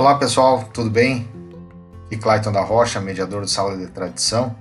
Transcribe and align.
Olá 0.00 0.14
pessoal, 0.14 0.64
tudo 0.72 0.88
bem? 0.88 1.28
Aqui 2.06 2.16
Clayton 2.16 2.50
da 2.50 2.62
Rocha, 2.62 2.98
mediador 3.02 3.44
de 3.44 3.50
sala 3.50 3.76
de 3.76 3.86
tradição. 3.88 4.56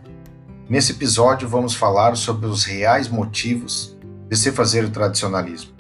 Nesse 0.68 0.92
episódio 0.92 1.48
vamos 1.48 1.74
falar 1.74 2.18
sobre 2.18 2.46
os 2.46 2.66
reais 2.66 3.08
motivos 3.08 3.98
de 4.28 4.36
se 4.36 4.52
fazer 4.52 4.84
o 4.84 4.90
tradicionalismo. 4.90 5.72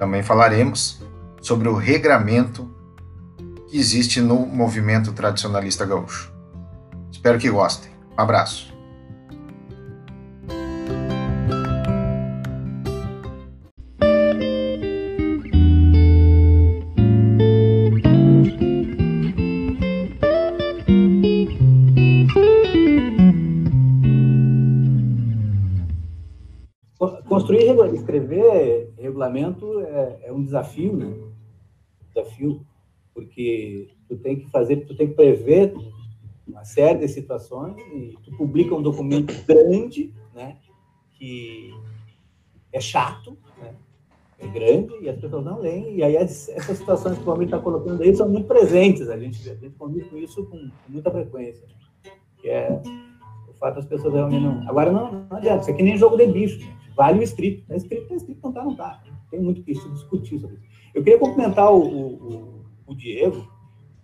Também 0.00 0.20
falaremos 0.20 1.00
sobre 1.40 1.68
o 1.68 1.76
regramento 1.76 2.74
que 3.68 3.78
existe 3.78 4.20
no 4.20 4.44
movimento 4.44 5.12
tradicionalista 5.12 5.86
gaúcho. 5.86 6.32
Espero 7.08 7.38
que 7.38 7.48
gostem. 7.48 7.92
Um 8.18 8.20
abraço. 8.20 8.71
Regulamento 29.32 29.80
é, 29.80 30.18
é 30.24 30.32
um 30.32 30.44
desafio, 30.44 30.94
né? 30.94 31.12
Desafio, 32.14 32.64
porque 33.14 33.88
tu 34.08 34.16
tem 34.18 34.36
que 34.36 34.50
fazer, 34.50 34.84
tu 34.84 34.94
tem 34.94 35.08
que 35.08 35.14
prever 35.14 35.74
uma 36.46 36.64
série 36.64 36.98
de 36.98 37.08
situações 37.08 37.76
e 37.92 38.16
tu 38.24 38.36
publica 38.36 38.74
um 38.74 38.82
documento 38.82 39.34
grande, 39.46 40.12
né? 40.34 40.58
Que 41.12 41.72
é 42.72 42.80
chato, 42.80 43.36
né? 43.60 43.74
É 44.38 44.46
grande 44.48 44.92
e 45.00 45.08
as 45.08 45.18
pessoas 45.18 45.44
não 45.44 45.60
leem. 45.60 45.96
E 45.96 46.02
aí 46.02 46.16
essas 46.16 46.76
situações 46.76 47.16
que 47.16 47.24
o 47.26 47.30
Almir 47.30 47.46
está 47.46 47.58
colocando 47.58 48.02
aí 48.02 48.14
são 48.14 48.28
muito 48.28 48.46
presentes. 48.46 49.08
A 49.08 49.18
gente, 49.18 49.48
a 49.48 49.54
gente 49.54 49.76
convive 49.76 50.08
com 50.08 50.16
isso 50.16 50.44
com, 50.46 50.58
com 50.58 50.92
muita 50.92 51.10
frequência. 51.10 51.66
Que 52.38 52.50
é 52.50 52.82
o 53.48 53.54
fato 53.54 53.76
das 53.76 53.86
pessoas 53.86 54.14
realmente 54.14 54.42
não. 54.42 54.68
Agora 54.68 54.90
não, 54.90 55.26
não 55.30 55.36
adianta, 55.36 55.62
isso 55.62 55.70
aqui 55.70 55.82
nem 55.82 55.96
jogo 55.96 56.16
de 56.16 56.26
bicho. 56.26 56.58
Vale 56.96 57.20
o 57.20 57.22
escrito. 57.22 57.62
Está 57.62 57.76
escrito, 57.76 58.02
está 58.02 58.14
escrito, 58.16 58.40
não 58.42 58.50
está, 58.50 58.64
não 58.64 58.72
está. 58.72 59.02
Tem 59.32 59.40
muito 59.40 59.62
que 59.62 59.74
se 59.74 59.88
discutir 59.88 60.38
sobre 60.38 60.56
isso. 60.56 60.66
Eu 60.94 61.02
queria 61.02 61.18
cumprimentar 61.18 61.72
o, 61.72 61.80
o, 61.80 62.64
o 62.86 62.94
Diego 62.94 63.50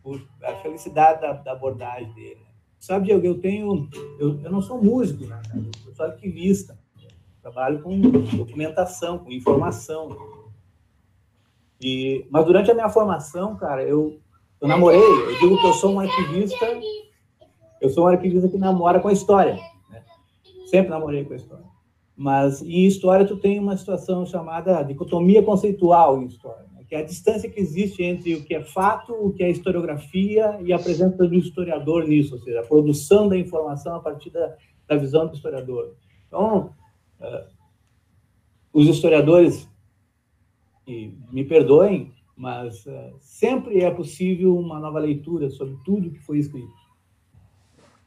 por 0.03 0.27
a 0.43 0.55
felicidade 0.63 1.21
da, 1.21 1.35
da 1.35 1.53
abordagem 1.53 2.11
dele. 2.15 2.41
Sabe, 2.79 3.05
Diego, 3.05 3.27
eu 3.27 3.39
tenho. 3.39 3.91
Eu, 4.19 4.41
eu 4.41 4.51
não 4.51 4.63
sou 4.63 4.83
músico, 4.83 5.27
né? 5.27 5.43
Eu 5.87 5.95
sou 5.95 6.07
arquivista. 6.07 6.79
Trabalho 7.43 7.83
com 7.83 8.01
documentação, 8.01 9.19
com 9.19 9.31
informação. 9.31 10.17
E, 11.79 12.27
mas 12.31 12.47
durante 12.47 12.71
a 12.71 12.75
minha 12.75 12.89
formação, 12.89 13.55
cara, 13.55 13.83
eu, 13.83 14.19
eu 14.63 14.67
namorei, 14.67 14.99
eu 14.99 15.39
digo 15.39 15.61
que 15.61 15.67
eu 15.67 15.75
sou 15.75 15.93
um 15.93 16.01
arquivista, 16.01 16.67
eu 17.83 17.91
sou 17.91 18.05
um 18.05 18.09
arquivista 18.09 18.49
que 18.49 18.57
namora 18.57 18.99
com 18.99 19.09
a 19.09 19.13
história. 19.13 19.59
Né? 19.91 20.03
Sempre 20.71 20.89
namorei 20.89 21.25
com 21.27 21.35
a 21.35 21.37
história. 21.37 21.68
Mas 22.19 22.61
em 22.63 22.85
história 22.85 23.25
tu 23.25 23.37
tem 23.37 23.61
uma 23.61 23.77
situação 23.77 24.27
chamada 24.27 24.83
dicotomia 24.83 25.41
conceitual 25.41 26.21
em 26.21 26.27
história, 26.27 26.67
né? 26.75 26.83
que 26.89 26.97
é 26.97 26.99
a 26.99 27.05
distância 27.05 27.49
que 27.49 27.61
existe 27.61 28.03
entre 28.03 28.35
o 28.35 28.45
que 28.45 28.57
é 28.57 28.65
fato, 28.65 29.13
o 29.13 29.33
que 29.33 29.45
é 29.45 29.49
historiografia 29.49 30.59
e 30.61 30.73
a 30.73 30.81
presença 30.81 31.29
do 31.29 31.35
historiador 31.37 32.09
nisso, 32.09 32.35
ou 32.35 32.41
seja, 32.41 32.59
a 32.59 32.67
produção 32.67 33.29
da 33.29 33.39
informação 33.39 33.95
a 33.95 34.01
partir 34.01 34.31
da, 34.31 34.57
da 34.89 34.97
visão 34.97 35.29
do 35.29 35.35
historiador. 35.37 35.95
Então, 36.27 36.75
uh, 37.21 37.47
os 38.73 38.89
historiadores, 38.89 39.69
me 40.89 41.45
perdoem, 41.45 42.13
mas 42.37 42.85
uh, 42.87 43.15
sempre 43.21 43.81
é 43.81 43.91
possível 43.93 44.59
uma 44.59 44.81
nova 44.81 44.99
leitura 44.99 45.51
sobre 45.51 45.77
tudo 45.85 46.11
que 46.11 46.19
foi 46.19 46.39
escrito. 46.39 46.75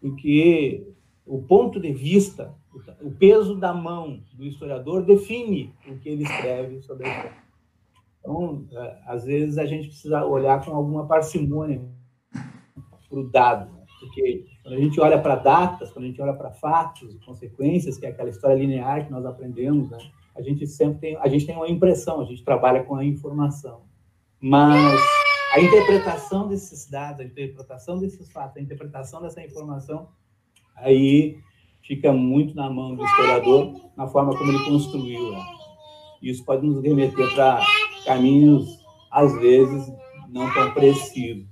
Porque 0.01 0.85
o 1.31 1.41
ponto 1.41 1.79
de 1.79 1.93
vista, 1.93 2.53
o 3.01 3.09
peso 3.09 3.55
da 3.55 3.73
mão 3.73 4.21
do 4.33 4.43
historiador 4.43 5.05
define 5.05 5.73
o 5.87 5.97
que 5.97 6.09
ele 6.09 6.23
escreve 6.23 6.81
sobre 6.81 7.07
a 7.07 7.09
história. 7.09 7.37
Então, 8.19 8.67
é, 8.73 8.97
às 9.05 9.23
vezes, 9.23 9.57
a 9.57 9.65
gente 9.65 9.87
precisa 9.87 10.25
olhar 10.25 10.63
com 10.65 10.75
alguma 10.75 11.07
parcimônia 11.07 11.81
para 13.09 13.19
o 13.19 13.29
dado, 13.29 13.71
né? 13.71 13.85
porque 14.01 14.45
quando 14.61 14.73
a 14.73 14.79
gente 14.81 14.99
olha 14.99 15.21
para 15.21 15.37
datas, 15.37 15.89
quando 15.93 16.03
a 16.03 16.07
gente 16.09 16.21
olha 16.21 16.33
para 16.33 16.51
fatos 16.51 17.15
e 17.15 17.19
consequências, 17.25 17.97
que 17.97 18.05
é 18.05 18.09
aquela 18.09 18.29
história 18.29 18.55
linear 18.55 19.05
que 19.05 19.11
nós 19.11 19.25
aprendemos, 19.25 19.89
né? 19.89 19.99
a 20.35 20.41
gente 20.41 20.67
sempre 20.67 20.99
tem, 20.99 21.15
a 21.15 21.29
gente 21.29 21.45
tem 21.45 21.55
uma 21.55 21.69
impressão, 21.69 22.19
a 22.19 22.25
gente 22.25 22.43
trabalha 22.43 22.83
com 22.83 22.95
a 22.95 23.05
informação, 23.05 23.83
mas 24.37 25.01
a 25.53 25.61
interpretação 25.61 26.49
desses 26.49 26.89
dados, 26.89 27.21
a 27.21 27.23
interpretação 27.23 27.97
desses 27.99 28.29
fatos, 28.29 28.57
a 28.57 28.61
interpretação 28.61 29.21
dessa 29.21 29.41
informação 29.41 30.09
aí 30.81 31.37
fica 31.83 32.11
muito 32.11 32.55
na 32.55 32.69
mão 32.69 32.95
do 32.95 33.03
historiador, 33.03 33.91
na 33.97 34.07
forma 34.07 34.37
como 34.37 34.51
ele 34.51 34.65
construiu. 34.65 35.31
Né? 35.31 35.43
Isso 36.21 36.43
pode 36.45 36.65
nos 36.65 36.81
remeter 36.81 37.33
para 37.33 37.61
caminhos, 38.05 38.79
às 39.09 39.33
vezes, 39.39 39.91
não 40.29 40.51
tão 40.53 40.71
precisos. 40.73 41.45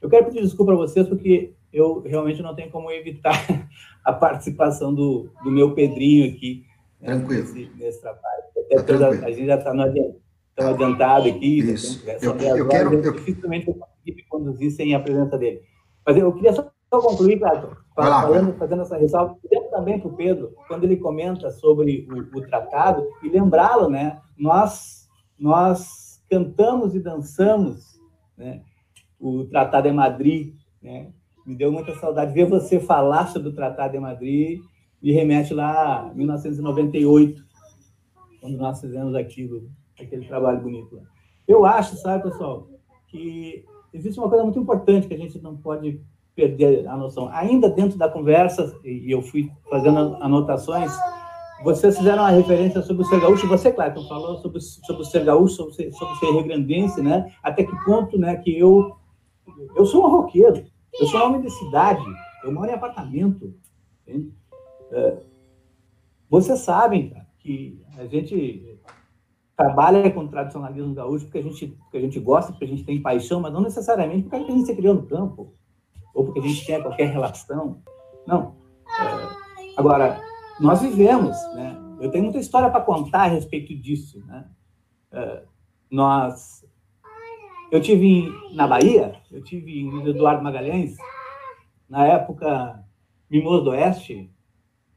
Eu 0.00 0.08
quero 0.08 0.26
pedir 0.26 0.42
desculpa 0.42 0.72
a 0.72 0.76
vocês, 0.76 1.08
porque 1.08 1.52
eu 1.72 2.00
realmente 2.02 2.42
não 2.42 2.54
tenho 2.54 2.70
como 2.70 2.90
evitar 2.90 3.34
a 4.04 4.12
participação 4.12 4.94
do, 4.94 5.30
do 5.42 5.50
meu 5.50 5.74
Pedrinho 5.74 6.32
aqui 6.32 6.64
né, 7.00 7.16
nesse, 7.16 7.70
nesse, 7.76 8.00
trabalho. 8.00 8.44
Até 8.78 8.98
tá 8.98 9.06
a, 9.06 9.10
a 9.10 9.30
gente 9.30 9.46
já 9.46 9.56
está 9.56 9.74
no 9.74 9.84
tão 10.54 10.68
adiantado 10.68 11.28
aqui. 11.28 11.58
Isso. 11.58 12.02
Eu, 12.22 12.36
eu, 12.38 12.68
quero... 12.68 12.94
Eu... 12.94 13.12
Dificilmente 13.12 13.68
eu 13.68 13.74
consegui 13.74 14.14
me 14.14 14.22
conduzir 14.24 14.70
sem 14.70 14.94
a 14.94 15.00
presença 15.00 15.36
dele. 15.36 15.62
Mas 16.06 16.16
eu 16.16 16.32
queria 16.32 16.52
só 16.52 16.70
concluir, 16.90 17.38
Cláudio, 17.38 17.76
falando, 17.94 18.54
fazendo 18.54 18.82
essa 18.82 18.96
ressalva, 18.96 19.38
também 19.70 19.98
para 19.98 20.08
o 20.08 20.16
Pedro, 20.16 20.54
quando 20.68 20.84
ele 20.84 20.96
comenta 20.96 21.50
sobre 21.50 22.06
o, 22.10 22.38
o 22.38 22.46
tratado, 22.46 23.06
e 23.22 23.28
lembrá-lo, 23.28 23.88
né? 23.88 24.20
Nós, 24.36 25.08
nós 25.38 26.22
cantamos 26.30 26.94
e 26.94 27.00
dançamos 27.00 28.00
né, 28.36 28.62
o 29.18 29.44
Tratado 29.44 29.88
de 29.88 29.94
Madrid, 29.94 30.54
né? 30.82 31.12
Me 31.46 31.54
deu 31.54 31.70
muita 31.70 31.94
saudade. 31.96 32.32
Ver 32.32 32.46
você 32.46 32.80
falar 32.80 33.28
sobre 33.28 33.48
o 33.48 33.52
Tratado 33.52 33.92
de 33.92 33.98
Madrid 33.98 34.62
me 35.02 35.12
remete 35.12 35.52
lá 35.52 36.00
a 36.00 36.14
1998, 36.14 37.44
quando 38.40 38.56
nós 38.56 38.80
fizemos 38.80 39.14
aquilo, 39.14 39.68
aquele 40.00 40.26
trabalho 40.26 40.62
bonito. 40.62 41.02
Eu 41.46 41.66
acho, 41.66 41.96
sabe, 41.96 42.22
pessoal, 42.22 42.68
que 43.08 43.64
existe 43.92 44.18
uma 44.18 44.28
coisa 44.28 44.44
muito 44.44 44.58
importante 44.58 45.06
que 45.06 45.12
a 45.12 45.18
gente 45.18 45.38
não 45.42 45.56
pode 45.56 46.00
perder 46.34 46.86
a 46.88 46.96
noção. 46.96 47.28
Ainda 47.32 47.70
dentro 47.70 47.96
da 47.96 48.08
conversa, 48.08 48.78
e 48.84 49.10
eu 49.10 49.22
fui 49.22 49.50
fazendo 49.70 50.16
anotações, 50.20 50.92
vocês 51.62 51.96
fizeram 51.96 52.22
uma 52.22 52.30
referência 52.30 52.82
sobre 52.82 53.02
o 53.02 53.06
ser 53.06 53.20
gaúcho, 53.20 53.46
você, 53.46 53.72
Clayton, 53.72 54.06
falou 54.08 54.38
sobre, 54.38 54.60
sobre 54.60 55.02
o 55.02 55.04
ser 55.04 55.24
gaúcho, 55.24 55.54
sobre, 55.54 55.74
ser, 55.74 55.92
sobre 55.92 56.14
ser 56.16 56.32
rio-grandense, 56.32 57.00
né? 57.00 57.32
Até 57.42 57.64
que 57.64 57.84
ponto, 57.84 58.18
né, 58.18 58.36
que 58.36 58.58
eu... 58.58 58.96
Eu 59.76 59.84
sou 59.84 60.04
um 60.04 60.10
roqueiro, 60.10 60.64
eu 60.98 61.06
sou 61.06 61.20
um 61.20 61.24
homem 61.24 61.42
de 61.42 61.50
cidade, 61.50 62.02
eu 62.42 62.50
moro 62.50 62.70
em 62.70 62.74
apartamento. 62.74 63.54
É, 64.90 65.18
vocês 66.30 66.60
sabem 66.60 67.10
cara, 67.10 67.26
que 67.38 67.80
a 67.98 68.06
gente 68.06 68.78
trabalha 69.54 70.10
com 70.10 70.26
tradicionalismo 70.26 70.94
gaúcho 70.94 71.26
porque 71.26 71.38
a 71.38 71.42
gente, 71.42 71.66
porque 71.66 71.98
a 71.98 72.00
gente 72.00 72.18
gosta, 72.18 72.52
porque 72.52 72.64
a 72.64 72.68
gente 72.68 72.84
tem 72.84 73.02
paixão, 73.02 73.40
mas 73.40 73.52
não 73.52 73.60
necessariamente 73.60 74.22
porque 74.22 74.36
a 74.36 74.40
gente 74.40 74.66
se 74.66 74.74
criou 74.74 74.94
no 74.94 75.06
campo 75.06 75.52
ou 76.14 76.24
porque 76.24 76.38
a 76.38 76.42
gente 76.42 76.64
quer 76.64 76.82
qualquer 76.82 77.08
relação. 77.08 77.82
Não. 78.26 78.54
É, 78.86 79.76
agora, 79.76 80.20
nós 80.60 80.80
vivemos, 80.80 81.36
né? 81.54 81.76
Eu 82.00 82.10
tenho 82.10 82.24
muita 82.24 82.38
história 82.38 82.70
para 82.70 82.80
contar 82.80 83.22
a 83.22 83.28
respeito 83.28 83.74
disso, 83.74 84.24
né? 84.26 84.46
É, 85.12 85.42
nós, 85.90 86.64
eu 87.70 87.80
tive 87.80 88.06
em, 88.06 88.54
na 88.54 88.66
Bahia, 88.66 89.14
eu 89.30 89.42
tive 89.42 89.80
em 89.80 90.08
Eduardo 90.08 90.42
Magalhães, 90.42 90.96
na 91.88 92.06
época 92.06 92.84
Mimoso 93.30 93.64
do 93.64 93.70
Oeste, 93.70 94.30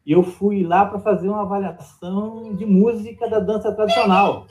e 0.06 0.12
eu 0.12 0.24
fui 0.24 0.64
lá 0.64 0.86
para 0.86 1.00
fazer 1.00 1.28
uma 1.28 1.42
avaliação 1.42 2.56
de 2.56 2.66
música 2.66 3.30
da 3.30 3.40
dança 3.40 3.74
tradicional. 3.74 4.48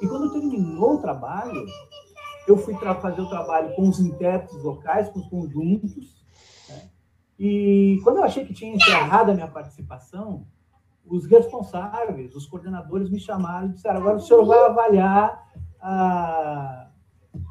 E 0.00 0.06
quando 0.06 0.32
terminou 0.32 0.94
o 0.94 1.00
trabalho, 1.00 1.66
eu 2.46 2.56
fui 2.56 2.74
fazer 2.74 3.20
o 3.20 3.28
trabalho 3.28 3.74
com 3.74 3.88
os 3.88 3.98
intérpretes 4.00 4.62
locais, 4.62 5.08
com 5.08 5.18
os 5.18 5.26
conjuntos, 5.26 6.24
né? 6.68 6.82
e 7.38 8.00
quando 8.04 8.18
eu 8.18 8.24
achei 8.24 8.44
que 8.44 8.54
tinha 8.54 8.74
encerrado 8.74 9.30
a 9.30 9.34
minha 9.34 9.48
participação, 9.48 10.46
os 11.04 11.26
responsáveis, 11.26 12.34
os 12.34 12.46
coordenadores 12.46 13.10
me 13.10 13.18
chamaram 13.18 13.68
e 13.68 13.72
disseram, 13.72 14.00
agora 14.00 14.16
o 14.16 14.20
senhor 14.20 14.44
vai 14.44 14.58
avaliar 14.58 15.46
a, 15.80 16.88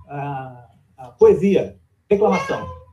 a, 0.07 0.67
a 0.97 1.07
poesia, 1.11 1.79
declamação. 2.09 2.85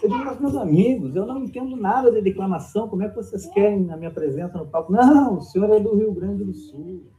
Eu 0.00 0.08
digo, 0.08 0.24
mas 0.24 0.38
meus 0.38 0.54
amigos, 0.54 1.16
eu 1.16 1.26
não 1.26 1.42
entendo 1.42 1.74
nada 1.76 2.12
de 2.12 2.22
declamação, 2.22 2.88
como 2.88 3.02
é 3.02 3.08
que 3.08 3.16
vocês 3.16 3.46
querem 3.46 3.90
a 3.90 3.96
minha 3.96 4.12
presença 4.12 4.56
no 4.56 4.66
palco? 4.66 4.92
Não, 4.92 5.38
o 5.38 5.42
senhor 5.42 5.68
é 5.70 5.80
do 5.80 5.96
Rio 5.96 6.12
Grande 6.12 6.44
do 6.44 6.54
Sul. 6.54 7.10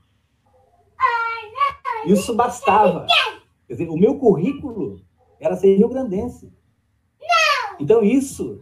Isso 2.05 2.33
bastava. 2.33 3.05
Quer 3.69 3.75
dizer, 3.75 3.89
o 3.89 3.95
meu 3.95 4.17
currículo 4.17 4.99
era 5.39 5.55
ser 5.55 5.75
rio-grandense. 5.75 6.51
Então, 7.79 8.01
isso 8.01 8.59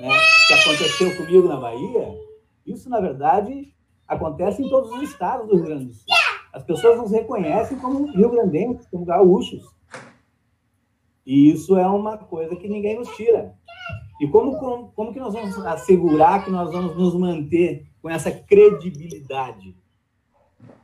né, 0.00 0.08
que 0.46 0.54
aconteceu 0.54 1.16
comigo 1.16 1.48
na 1.48 1.56
Bahia, 1.56 2.16
isso, 2.64 2.88
na 2.88 3.00
verdade, 3.00 3.74
acontece 4.06 4.62
em 4.62 4.68
todos 4.68 4.92
os 4.92 5.02
estados 5.02 5.48
do 5.48 5.56
Rio 5.56 5.64
Grande 5.64 5.86
do 5.86 5.94
Sul. 5.94 6.06
As 6.52 6.62
pessoas 6.62 6.96
nos 6.96 7.10
reconhecem 7.10 7.76
como 7.76 8.06
rio-grandenses, 8.12 8.86
como 8.86 9.04
gaúchos. 9.04 9.68
E 11.26 11.50
isso 11.50 11.76
é 11.76 11.84
uma 11.84 12.16
coisa 12.16 12.54
que 12.54 12.68
ninguém 12.68 12.96
nos 12.96 13.08
tira. 13.16 13.52
E 14.20 14.28
como, 14.28 14.60
como, 14.60 14.92
como 14.92 15.12
que 15.12 15.18
nós 15.18 15.34
vamos 15.34 15.58
assegurar 15.66 16.44
que 16.44 16.52
nós 16.52 16.70
vamos 16.70 16.96
nos 16.96 17.16
manter 17.16 17.84
com 18.00 18.08
essa 18.08 18.30
credibilidade? 18.30 19.76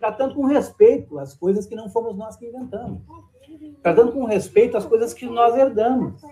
Tratando 0.01 0.35
com 0.35 0.47
respeito 0.47 1.17
as 1.17 1.33
coisas 1.33 1.65
que 1.65 1.77
não 1.77 1.89
fomos 1.89 2.17
nós 2.17 2.37
que 2.37 2.45
inventamos. 2.45 3.03
Tratando 3.83 4.13
com 4.13 4.25
respeito 4.25 4.77
as 4.77 4.85
coisas 4.85 5.13
que 5.13 5.27
nós 5.27 5.57
herdamos. 5.57 6.23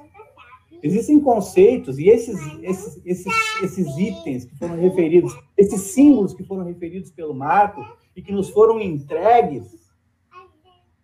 Existem 0.83 1.21
conceitos 1.21 1.99
e 1.99 2.09
esses, 2.09 2.39
esses, 2.63 3.05
esses, 3.05 3.63
esses 3.63 3.99
itens 3.99 4.45
que 4.47 4.57
foram 4.57 4.77
referidos, 4.77 5.37
esses 5.57 5.81
símbolos 5.93 6.33
que 6.33 6.45
foram 6.45 6.65
referidos 6.65 7.11
pelo 7.11 7.35
Marco 7.35 7.85
e 8.17 8.23
que 8.23 8.33
nos 8.33 8.49
foram 8.49 8.81
entregues, 8.81 9.93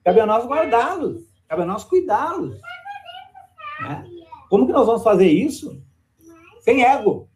cabe 0.02 0.20
a 0.20 0.26
nós 0.26 0.46
guardá-los, 0.46 1.30
cabe 1.46 1.62
a 1.62 1.66
nós 1.66 1.84
cuidá-los. 1.84 2.58
Né? 3.80 4.06
Como 4.48 4.66
que 4.66 4.72
nós 4.72 4.86
vamos 4.86 5.02
fazer 5.02 5.28
isso? 5.28 5.82
Sem 6.60 6.82
ego. 6.82 7.28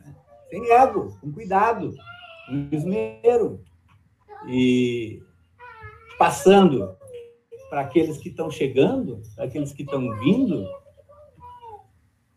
Né? 0.00 0.14
Sem 0.50 0.70
ego, 0.72 1.16
com 1.20 1.32
cuidado, 1.32 1.94
com 2.46 2.68
esmero. 2.70 3.62
E 4.46 5.22
passando 6.18 6.96
para 7.72 7.80
aqueles 7.80 8.18
que 8.18 8.28
estão 8.28 8.50
chegando, 8.50 9.22
para 9.34 9.46
aqueles 9.46 9.72
que 9.72 9.82
estão 9.82 10.14
vindo, 10.18 10.68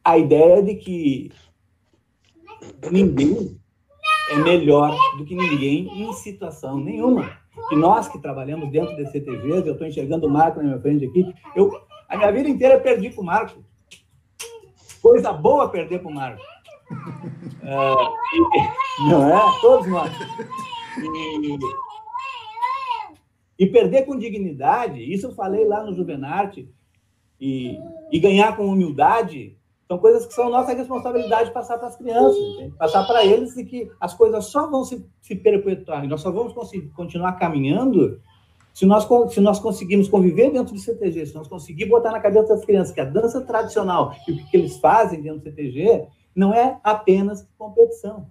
a 0.01 0.17
ideia 0.17 0.63
de 0.63 0.75
que 0.75 1.29
ninguém 2.89 3.59
é 4.31 4.35
melhor 4.37 4.95
do 5.17 5.25
que 5.25 5.35
ninguém 5.35 5.89
em 6.03 6.13
situação 6.13 6.77
nenhuma. 6.77 7.37
Que 7.67 7.75
nós 7.75 8.07
que 8.07 8.17
trabalhamos 8.17 8.71
dentro 8.71 8.95
de 8.95 9.11
CTVs, 9.11 9.67
eu 9.67 9.73
estou 9.73 9.85
enxergando 9.85 10.25
o 10.25 10.29
Marco 10.29 10.59
na 10.59 10.69
minha 10.69 10.79
frente 10.79 11.03
aqui, 11.03 11.29
eu 11.53 11.85
a 12.07 12.15
minha 12.15 12.31
vida 12.31 12.47
inteira 12.47 12.79
perdi 12.79 13.09
para 13.09 13.21
o 13.21 13.25
Marco. 13.25 13.61
Coisa 15.01 15.33
boa 15.33 15.67
perder 15.67 15.99
para 15.99 16.11
o 16.11 16.15
Marco. 16.15 16.41
Uh, 17.61 19.03
não 19.09 19.35
é? 19.35 19.59
Todos 19.59 19.85
nós. 19.87 20.13
E, 20.97 21.59
e, 23.57 23.65
perder 23.65 24.05
com 24.05 24.17
dignidade, 24.17 25.01
isso 25.01 25.27
eu 25.27 25.31
falei 25.33 25.65
lá 25.65 25.83
no 25.83 25.93
Juvenarte, 25.93 26.69
e, 27.39 27.77
e 28.11 28.19
ganhar 28.19 28.55
com 28.55 28.65
humildade, 28.65 29.57
são 29.87 29.97
coisas 29.97 30.25
que 30.25 30.33
são 30.33 30.49
nossa 30.49 30.73
responsabilidade 30.73 31.51
passar 31.51 31.77
para 31.77 31.87
as 31.87 31.95
crianças, 31.95 32.37
entende? 32.37 32.75
passar 32.77 33.05
para 33.05 33.25
eles 33.25 33.55
e 33.57 33.63
que 33.63 33.91
as 33.99 34.13
coisas 34.13 34.45
só 34.45 34.69
vão 34.69 34.83
se, 34.83 35.05
se 35.21 35.35
perpetuar, 35.35 36.07
nós 36.07 36.21
só 36.21 36.31
vamos 36.31 36.53
conseguir 36.53 36.89
continuar 36.89 37.33
caminhando 37.33 38.19
se 38.75 38.85
nós, 38.85 39.07
se 39.33 39.39
nós 39.39 39.57
conseguirmos 39.57 40.09
conviver 40.09 40.51
dentro 40.51 40.73
do 40.73 40.79
CTG, 40.79 41.27
se 41.27 41.33
nós 41.35 41.47
conseguirmos 41.47 41.97
botar 41.97 42.11
na 42.11 42.19
cabeça 42.19 42.49
das 42.49 42.65
crianças 42.65 42.93
que 42.93 42.99
a 42.99 43.05
dança 43.05 43.39
tradicional 43.39 44.13
e 44.27 44.33
o 44.33 44.45
que 44.47 44.57
eles 44.57 44.77
fazem 44.79 45.21
dentro 45.21 45.39
do 45.39 45.43
CTG 45.43 46.05
não 46.35 46.53
é 46.53 46.77
apenas 46.83 47.47
competição. 47.57 48.27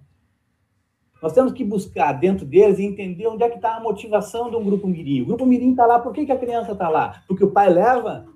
Nós 1.25 1.33
temos 1.33 1.53
que 1.53 1.63
buscar 1.63 2.13
dentro 2.13 2.45
deles 2.45 2.77
e 2.77 2.83
entender 2.83 3.25
onde 3.25 3.41
é 3.41 3.49
que 3.49 3.55
está 3.55 3.77
a 3.77 3.79
motivação 3.79 4.51
de 4.51 4.57
um 4.57 4.63
grupo 4.63 4.87
mirim. 4.87 5.23
O 5.23 5.25
grupo 5.25 5.43
mirim 5.43 5.71
está 5.71 5.83
lá, 5.87 5.97
por 5.97 6.13
que, 6.13 6.23
que 6.23 6.31
a 6.31 6.37
criança 6.37 6.73
está 6.73 6.87
lá? 6.87 7.23
Porque 7.27 7.43
o 7.43 7.49
pai 7.49 7.67
leva 7.67 8.27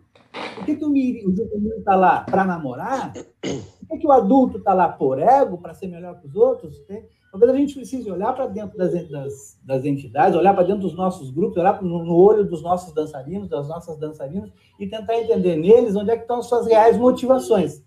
por 0.55 0.65
que, 0.65 0.75
que 0.75 0.83
o, 0.83 0.89
mirim, 0.89 1.23
o 1.27 1.77
está 1.77 1.95
lá 1.95 2.21
para 2.21 2.43
namorar? 2.43 3.13
Por 3.13 3.87
que, 3.89 3.97
que 3.99 4.07
o 4.07 4.11
adulto 4.11 4.57
está 4.57 4.73
lá 4.73 4.89
por 4.89 5.19
ego, 5.19 5.59
para 5.59 5.75
ser 5.75 5.85
melhor 5.85 6.19
que 6.19 6.25
os 6.25 6.35
outros? 6.35 6.83
Talvez 7.31 7.51
a 7.51 7.55
gente 7.57 7.75
precise 7.75 8.09
olhar 8.09 8.33
para 8.33 8.47
dentro 8.47 8.75
das, 8.75 8.91
das, 9.07 9.59
das, 9.63 9.85
entidades, 9.85 10.35
olhar 10.35 10.55
para 10.55 10.63
dentro 10.63 10.81
dos 10.81 10.95
nossos 10.95 11.29
grupos, 11.29 11.57
olhar 11.57 11.79
no, 11.83 12.03
no, 12.03 12.15
olho 12.15 12.43
dos 12.43 12.63
nossos 12.63 12.91
dançarinos, 12.91 13.47
das 13.47 13.67
nossas 13.67 13.99
dançarinas, 13.99 14.49
e 14.79 14.87
tentar 14.87 15.15
entender 15.15 15.57
neles 15.57 15.95
onde 15.95 16.09
é 16.09 16.15
que 16.15 16.23
estão 16.23 16.39
as 16.39 16.47
suas 16.47 16.65
reais 16.65 16.97
motivações. 16.97 17.83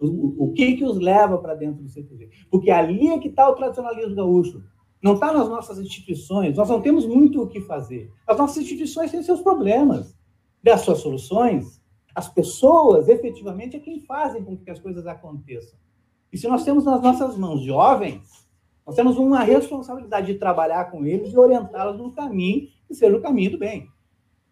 O, 0.00 0.44
o 0.44 0.52
que 0.52 0.76
que 0.76 0.84
os 0.84 0.98
leva 0.98 1.38
para 1.38 1.54
dentro 1.54 1.82
do 1.82 1.88
CTG? 1.88 2.30
Porque 2.50 2.70
ali 2.70 3.08
é 3.08 3.18
que 3.18 3.28
está 3.28 3.48
o 3.48 3.54
tradicionalismo 3.54 4.14
gaúcho. 4.14 4.62
Não 5.02 5.14
está 5.14 5.32
nas 5.32 5.48
nossas 5.48 5.78
instituições. 5.78 6.56
Nós 6.56 6.68
não 6.68 6.80
temos 6.80 7.06
muito 7.06 7.42
o 7.42 7.48
que 7.48 7.60
fazer. 7.60 8.10
As 8.26 8.36
nossas 8.36 8.58
instituições 8.58 9.10
têm 9.10 9.22
seus 9.22 9.40
problemas, 9.40 10.16
das 10.62 10.80
suas 10.80 10.98
soluções, 10.98 11.80
as 12.14 12.28
pessoas, 12.28 13.08
efetivamente, 13.08 13.76
é 13.76 13.80
quem 13.80 14.00
fazem 14.00 14.42
com 14.42 14.56
que 14.56 14.70
as 14.70 14.80
coisas 14.80 15.06
aconteçam. 15.06 15.78
E 16.32 16.36
se 16.36 16.48
nós 16.48 16.64
temos 16.64 16.84
nas 16.84 17.00
nossas 17.00 17.36
mãos 17.36 17.62
jovens, 17.62 18.46
nós 18.84 18.96
temos 18.96 19.16
uma 19.18 19.40
responsabilidade 19.40 20.32
de 20.32 20.38
trabalhar 20.38 20.90
com 20.90 21.06
eles 21.06 21.32
e 21.32 21.38
orientá-los 21.38 21.96
no 21.96 22.10
caminho 22.12 22.68
que 22.86 22.94
seja 22.94 23.16
o 23.16 23.20
caminho 23.20 23.52
do 23.52 23.58
bem, 23.58 23.86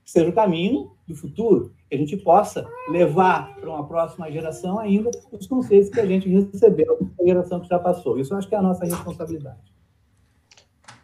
que 0.04 0.10
seja 0.10 0.28
o 0.28 0.32
caminho 0.32 0.92
do 1.08 1.16
futuro, 1.16 1.74
que 1.88 1.94
a 1.94 1.98
gente 1.98 2.16
possa 2.16 2.66
levar 2.88 3.54
para 3.56 3.70
uma 3.70 3.86
próxima 3.86 4.30
geração 4.30 4.78
ainda 4.78 5.10
os 5.30 5.46
conceitos 5.46 5.88
que 5.88 6.00
a 6.00 6.06
gente 6.06 6.28
recebeu 6.28 6.98
da 7.18 7.24
geração 7.24 7.60
que 7.60 7.68
já 7.68 7.78
passou. 7.78 8.18
Isso 8.18 8.34
eu 8.34 8.38
acho 8.38 8.48
que 8.48 8.54
é 8.54 8.58
a 8.58 8.62
nossa 8.62 8.84
responsabilidade. 8.84 9.58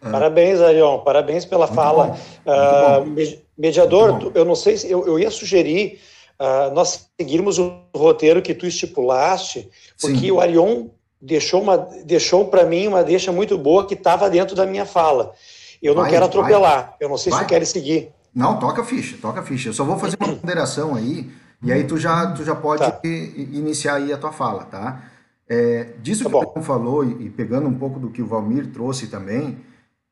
Parabéns, 0.01 0.61
Arion, 0.61 0.99
parabéns 0.99 1.45
pela 1.45 1.67
Muito 1.67 1.77
fala. 1.77 2.17
Uh, 2.45 3.39
mediador, 3.57 4.33
eu 4.35 4.45
não 4.45 4.57
sei 4.57 4.77
se 4.77 4.91
eu, 4.91 5.07
eu 5.07 5.19
ia 5.19 5.31
sugerir 5.31 6.01
uh, 6.41 6.75
nós 6.75 7.09
seguirmos 7.21 7.59
o 7.59 7.83
roteiro 7.95 8.43
que 8.43 8.55
tu 8.55 8.67
estipulaste, 8.67 9.71
porque 10.01 10.19
Sim. 10.19 10.31
o 10.33 10.41
Arion 10.41 10.89
deixou, 11.21 11.63
uma, 11.63 11.77
deixou 12.05 12.47
para 12.47 12.65
mim 12.65 12.89
uma 12.89 13.05
deixa 13.05 13.31
muito 13.31 13.57
boa 13.57 13.87
que 13.87 13.95
estava 13.95 14.29
dentro 14.29 14.57
da 14.57 14.67
minha 14.67 14.85
fala. 14.85 15.33
Eu 15.81 15.95
não 15.95 16.03
vai, 16.03 16.11
quero 16.11 16.25
atropelar, 16.25 16.87
vai. 16.91 16.97
eu 17.01 17.09
não 17.09 17.17
sei 17.17 17.31
vai. 17.31 17.41
se 17.41 17.47
tu 17.47 17.49
queres 17.49 17.69
seguir. 17.69 18.13
Não, 18.35 18.59
toca 18.59 18.83
ficha, 18.83 19.17
toca 19.21 19.43
ficha. 19.43 19.69
Eu 19.69 19.73
só 19.73 19.85
vou 19.85 19.99
fazer 19.99 20.17
uma 20.19 20.35
ponderação 20.37 20.95
aí, 20.95 21.31
e 21.63 21.71
aí 21.71 21.85
tu 21.85 21.97
já, 21.99 22.33
tu 22.33 22.45
já 22.45 22.55
pode 22.55 22.83
tá. 22.83 23.01
iniciar 23.05 23.95
aí 23.95 24.13
a 24.13 24.19
tua 24.19 24.33
fala, 24.33 24.65
tá? 24.65 25.03
É, 25.49 25.95
disso 26.03 26.25
tá 26.25 26.31
que 26.31 26.33
bom. 26.33 26.39
o 26.39 26.51
Arion 26.51 26.63
falou, 26.63 27.05
e, 27.05 27.27
e 27.27 27.31
pegando 27.31 27.69
um 27.69 27.75
pouco 27.75 28.01
do 28.01 28.11
que 28.11 28.23
o 28.23 28.27
Valmir 28.27 28.69
trouxe 28.69 29.09
também, 29.09 29.59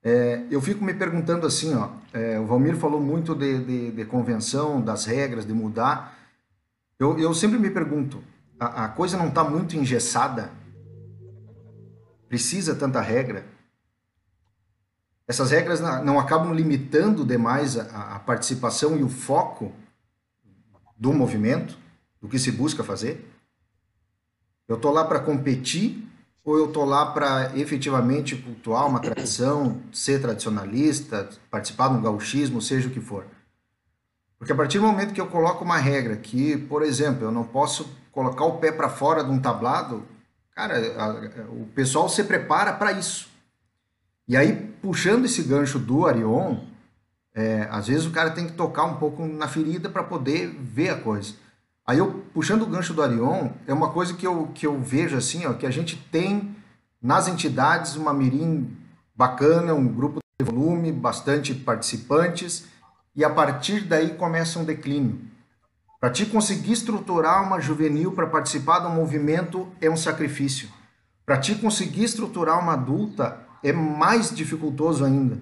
é, 0.03 0.45
eu 0.51 0.61
fico 0.61 0.85
me 0.85 0.95
perguntando 0.95 1.47
assim, 1.47 1.75
ó, 1.75 1.89
é, 2.13 2.39
o 2.39 2.47
Valmir 2.47 2.77
falou 2.77 3.01
muito 3.01 3.35
de, 3.35 3.59
de, 3.65 3.91
de, 3.91 4.05
convenção, 4.05 4.81
das 4.81 5.05
regras, 5.05 5.47
de 5.47 5.53
mudar. 5.53 6.17
Eu, 6.99 7.19
eu 7.19 7.35
sempre 7.35 7.59
me 7.59 7.71
pergunto, 7.71 8.23
a, 8.59 8.85
a 8.85 8.89
coisa 8.89 9.17
não 9.17 9.29
está 9.29 9.45
muito 9.45 9.77
engessada? 9.77 10.51
Precisa 12.29 12.75
tanta 12.75 13.01
regra? 13.01 13.45
Essas 15.31 15.53
regras 15.53 15.79
não, 15.79 16.19
acabam 16.19 16.53
limitando 16.53 17.25
demais 17.25 17.79
a, 17.79 18.17
a 18.17 18.19
participação 18.19 18.99
e 18.99 19.05
o 19.05 19.09
foco 19.09 19.71
do 20.99 21.13
movimento, 21.13 21.79
do 22.21 22.27
que 22.27 22.37
se 22.37 22.51
busca 22.51 22.83
fazer? 22.83 23.33
Eu 24.67 24.75
estou 24.75 24.91
lá 24.91 25.05
para 25.05 25.21
competir 25.21 26.05
ou 26.45 26.59
eu 26.59 26.73
tô 26.73 26.85
lá 26.85 27.07
para 27.07 27.57
efetivamente 27.57 28.35
cultuar 28.35 28.89
uma 28.89 28.99
tradição, 28.99 29.81
ser 29.93 30.21
tradicionalista, 30.21 31.29
participar 31.49 31.91
de 31.91 31.95
um 31.95 32.03
gauchismo, 32.03 32.61
seja 32.61 32.89
o 32.89 32.91
que 32.91 33.01
for? 33.01 33.25
Porque 34.37 34.53
a 34.53 34.57
partir 34.57 34.81
do 34.81 34.87
momento 34.89 35.15
que 35.15 35.21
eu 35.21 35.29
coloco 35.29 35.63
uma 35.63 35.77
regra 35.77 36.17
que, 36.17 36.57
por 36.57 36.83
exemplo, 36.83 37.23
eu 37.23 37.31
não 37.31 37.45
posso 37.45 37.89
colocar 38.11 38.47
o 38.47 38.59
pé 38.59 38.73
para 38.73 38.89
fora 38.89 39.23
de 39.23 39.31
um 39.31 39.39
tablado, 39.39 40.03
cara, 40.57 40.75
a, 41.01 41.05
a, 41.05 41.51
o 41.51 41.67
pessoal 41.73 42.09
se 42.09 42.25
prepara 42.25 42.73
para 42.73 42.91
isso. 42.91 43.31
E 44.27 44.37
aí, 44.37 44.70
puxando 44.81 45.25
esse 45.25 45.43
gancho 45.43 45.79
do 45.79 46.07
Arion, 46.07 46.59
é, 47.35 47.69
às 47.71 47.87
vezes 47.87 48.07
o 48.07 48.11
cara 48.11 48.31
tem 48.31 48.47
que 48.47 48.53
tocar 48.53 48.85
um 48.85 48.97
pouco 48.97 49.27
na 49.27 49.47
ferida 49.47 49.89
para 49.89 50.03
poder 50.03 50.49
ver 50.49 50.91
a 50.91 50.99
coisa. 50.99 51.35
Aí 51.87 51.99
eu, 51.99 52.25
puxando 52.33 52.63
o 52.63 52.67
gancho 52.67 52.95
do 52.95 53.03
Arion, 53.03 53.51
é 53.67 53.73
uma 53.73 53.91
coisa 53.91 54.15
que 54.15 54.27
eu, 54.27 54.49
que 54.55 54.67
eu 54.67 54.81
vejo 54.81 55.17
assim, 55.17 55.47
ó, 55.47 55.55
que 55.55 55.67
a 55.67 55.71
gente 55.71 55.97
tem 56.11 56.55
nas 57.03 57.29
entidades 57.29 57.97
uma 57.97 58.13
mirim 58.13 58.77
bacana, 59.15 59.75
um 59.75 59.89
grupo 59.89 60.19
de 60.39 60.45
volume, 60.45 60.93
bastante 60.93 61.55
participantes, 61.55 62.65
e 63.15 63.25
a 63.25 63.31
partir 63.31 63.81
daí 63.81 64.15
começa 64.15 64.59
um 64.59 64.65
declínio. 64.65 65.21
Para 66.01 66.11
te 66.11 66.25
conseguir 66.25 66.73
estruturar 66.73 67.43
uma 67.43 67.61
juvenil 67.61 68.13
para 68.13 68.27
participar 68.27 68.79
do 68.79 68.89
movimento 68.89 69.69
é 69.81 69.91
um 69.91 69.97
sacrifício. 69.97 70.69
Para 71.27 71.39
te 71.39 71.55
conseguir 71.55 72.05
estruturar 72.05 72.59
uma 72.59 72.73
adulta 72.73 73.47
é 73.63 73.73
mais 73.73 74.35
dificultoso 74.35 75.05
ainda. 75.05 75.39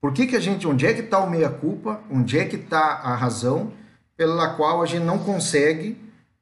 Por 0.00 0.12
que, 0.12 0.26
que 0.26 0.36
a 0.36 0.40
gente, 0.40 0.66
onde 0.66 0.86
é 0.86 0.92
que 0.92 1.00
está 1.00 1.18
o 1.18 1.30
meia-culpa, 1.30 2.00
onde 2.10 2.38
é 2.38 2.44
que 2.44 2.56
está 2.56 2.78
a 2.78 3.14
razão 3.14 3.72
pela 4.16 4.54
qual 4.54 4.82
a 4.82 4.86
gente 4.86 5.04
não 5.04 5.18
consegue 5.18 5.98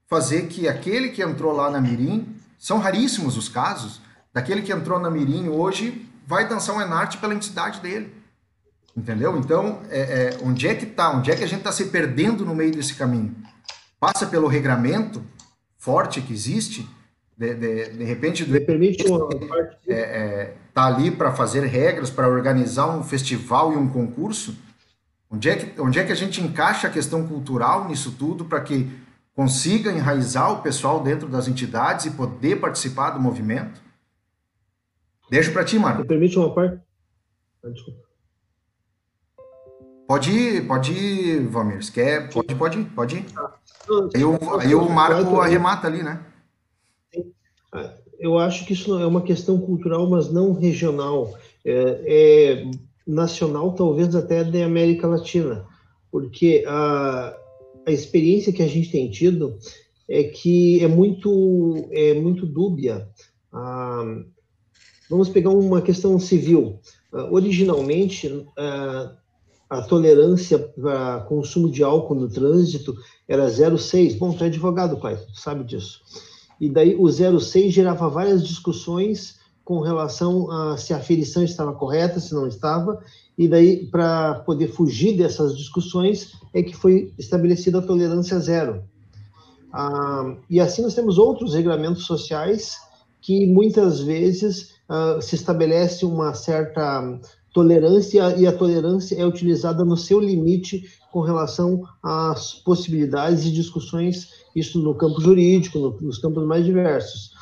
fazer 0.08 0.48
que 0.48 0.68
aquele 0.68 1.10
que 1.10 1.22
entrou 1.22 1.52
lá 1.52 1.70
na 1.70 1.80
Mirim, 1.80 2.36
são 2.58 2.78
raríssimos 2.78 3.36
os 3.36 3.48
casos, 3.48 4.02
daquele 4.32 4.62
que 4.62 4.72
entrou 4.72 4.98
na 4.98 5.10
Mirim 5.10 5.48
hoje 5.48 6.08
vai 6.26 6.48
dançar 6.48 6.76
um 6.76 6.80
enarte 6.82 7.18
pela 7.18 7.34
entidade 7.34 7.80
dele. 7.80 8.12
Entendeu? 8.96 9.38
Então, 9.38 9.80
é, 9.88 10.00
é, 10.00 10.38
onde 10.42 10.68
é 10.68 10.74
que 10.74 10.84
tá? 10.84 11.10
Onde 11.10 11.30
é 11.30 11.36
que 11.36 11.44
a 11.44 11.46
gente 11.46 11.60
está 11.60 11.72
se 11.72 11.86
perdendo 11.86 12.44
no 12.44 12.54
meio 12.54 12.72
desse 12.72 12.94
caminho? 12.94 13.34
passa 14.02 14.26
pelo 14.26 14.48
regramento 14.48 15.22
forte 15.78 16.20
que 16.20 16.32
existe, 16.32 16.88
de, 17.42 17.54
de, 17.54 17.90
de 17.98 18.04
repente, 18.04 18.48
Me 18.48 18.60
permite 18.60 19.04
uma 19.08 19.28
parte... 19.28 19.76
É, 19.88 19.94
é, 19.94 20.54
tá 20.72 20.86
ali 20.86 21.10
para 21.10 21.32
fazer 21.32 21.64
regras, 21.66 22.08
para 22.08 22.28
organizar 22.28 22.96
um 22.96 23.02
festival 23.02 23.72
e 23.72 23.76
um 23.76 23.88
concurso, 23.88 24.56
onde 25.28 25.50
é, 25.50 25.56
que, 25.56 25.80
onde 25.80 25.98
é 25.98 26.04
que 26.04 26.12
a 26.12 26.16
gente 26.16 26.40
encaixa 26.40 26.86
a 26.86 26.90
questão 26.90 27.26
cultural 27.26 27.88
nisso 27.88 28.14
tudo 28.16 28.44
para 28.44 28.60
que 28.60 28.88
consiga 29.34 29.90
enraizar 29.90 30.52
o 30.52 30.62
pessoal 30.62 31.02
dentro 31.02 31.28
das 31.28 31.48
entidades 31.48 32.06
e 32.06 32.12
poder 32.12 32.60
participar 32.60 33.10
do 33.10 33.20
movimento? 33.20 33.82
Deixo 35.28 35.52
para 35.52 35.64
ti, 35.64 35.78
Marco. 35.78 36.02
Me 36.02 36.06
permite 36.06 36.38
uma 36.38 36.54
parte? 36.54 36.80
Ah, 37.64 37.68
desculpa. 37.70 38.00
Pode 40.06 40.30
ir, 40.30 40.66
pode 40.66 40.92
ir, 40.92 41.46
Valmir. 41.48 41.82
Se 41.82 41.90
quer, 41.90 42.30
pode, 42.30 42.54
pode 42.54 42.78
ir, 42.78 42.84
pode 42.84 43.16
ir. 43.16 43.26
Aí, 44.14 44.24
o, 44.24 44.60
aí 44.60 44.74
o 44.74 44.88
Marco 44.88 45.40
arremata 45.40 45.86
ali, 45.86 46.02
né? 46.02 46.20
Eu 48.18 48.38
acho 48.38 48.64
que 48.66 48.72
isso 48.72 48.98
é 48.98 49.06
uma 49.06 49.22
questão 49.22 49.58
cultural, 49.58 50.08
mas 50.08 50.30
não 50.30 50.52
regional. 50.52 51.34
É, 51.64 52.02
é 52.06 52.70
nacional, 53.06 53.74
talvez 53.74 54.14
até 54.14 54.44
da 54.44 54.64
América 54.64 55.06
Latina, 55.06 55.66
porque 56.10 56.64
a, 56.66 57.36
a 57.86 57.90
experiência 57.90 58.52
que 58.52 58.62
a 58.62 58.68
gente 58.68 58.90
tem 58.90 59.10
tido 59.10 59.58
é 60.08 60.24
que 60.24 60.82
é 60.82 60.88
muito, 60.88 61.88
é 61.90 62.14
muito 62.14 62.46
dúbia. 62.46 63.08
Ah, 63.52 64.04
vamos 65.08 65.28
pegar 65.28 65.50
uma 65.50 65.82
questão 65.82 66.18
civil. 66.18 66.78
Ah, 67.12 67.28
originalmente, 67.30 68.46
ah, 68.56 69.16
a 69.68 69.82
tolerância 69.82 70.58
para 70.58 71.20
consumo 71.22 71.70
de 71.70 71.82
álcool 71.82 72.14
no 72.14 72.28
trânsito 72.28 72.94
era 73.26 73.46
0,6. 73.46 74.18
Bom, 74.18 74.32
tu 74.32 74.44
é 74.44 74.48
advogado, 74.48 74.98
pai, 74.98 75.16
tu 75.16 75.40
sabe 75.40 75.64
disso. 75.64 76.02
E 76.62 76.68
daí 76.68 76.94
o 76.94 77.02
0,6 77.08 77.70
gerava 77.70 78.08
várias 78.08 78.46
discussões 78.46 79.34
com 79.64 79.80
relação 79.80 80.48
a 80.48 80.76
se 80.76 80.94
a 80.94 80.96
aferição 80.98 81.42
estava 81.42 81.72
correta, 81.72 82.20
se 82.20 82.32
não 82.32 82.46
estava, 82.46 83.02
e 83.36 83.48
daí, 83.48 83.84
para 83.86 84.36
poder 84.46 84.68
fugir 84.68 85.16
dessas 85.16 85.56
discussões, 85.56 86.34
é 86.54 86.62
que 86.62 86.76
foi 86.76 87.12
estabelecida 87.18 87.80
a 87.80 87.82
tolerância 87.82 88.38
zero. 88.38 88.84
Ah, 89.72 90.36
e 90.48 90.60
assim 90.60 90.82
nós 90.82 90.94
temos 90.94 91.18
outros 91.18 91.52
regulamentos 91.52 92.04
sociais 92.04 92.76
que 93.20 93.44
muitas 93.44 94.00
vezes 94.00 94.74
ah, 94.88 95.18
se 95.20 95.34
estabelece 95.34 96.06
uma 96.06 96.32
certa 96.32 97.18
tolerância 97.52 98.36
e 98.36 98.46
a 98.46 98.52
tolerância 98.52 99.16
é 99.16 99.26
utilizada 99.26 99.84
no 99.84 99.96
seu 99.96 100.20
limite 100.20 100.88
com 101.10 101.22
relação 101.22 101.82
às 102.00 102.54
possibilidades 102.54 103.44
e 103.44 103.50
discussões, 103.50 104.41
isso 104.54 104.80
no 104.80 104.94
campo 104.94 105.20
jurídico, 105.20 105.78
no, 105.78 106.00
nos 106.00 106.18
campos 106.18 106.44
mais 106.44 106.64
diversos. 106.64 107.32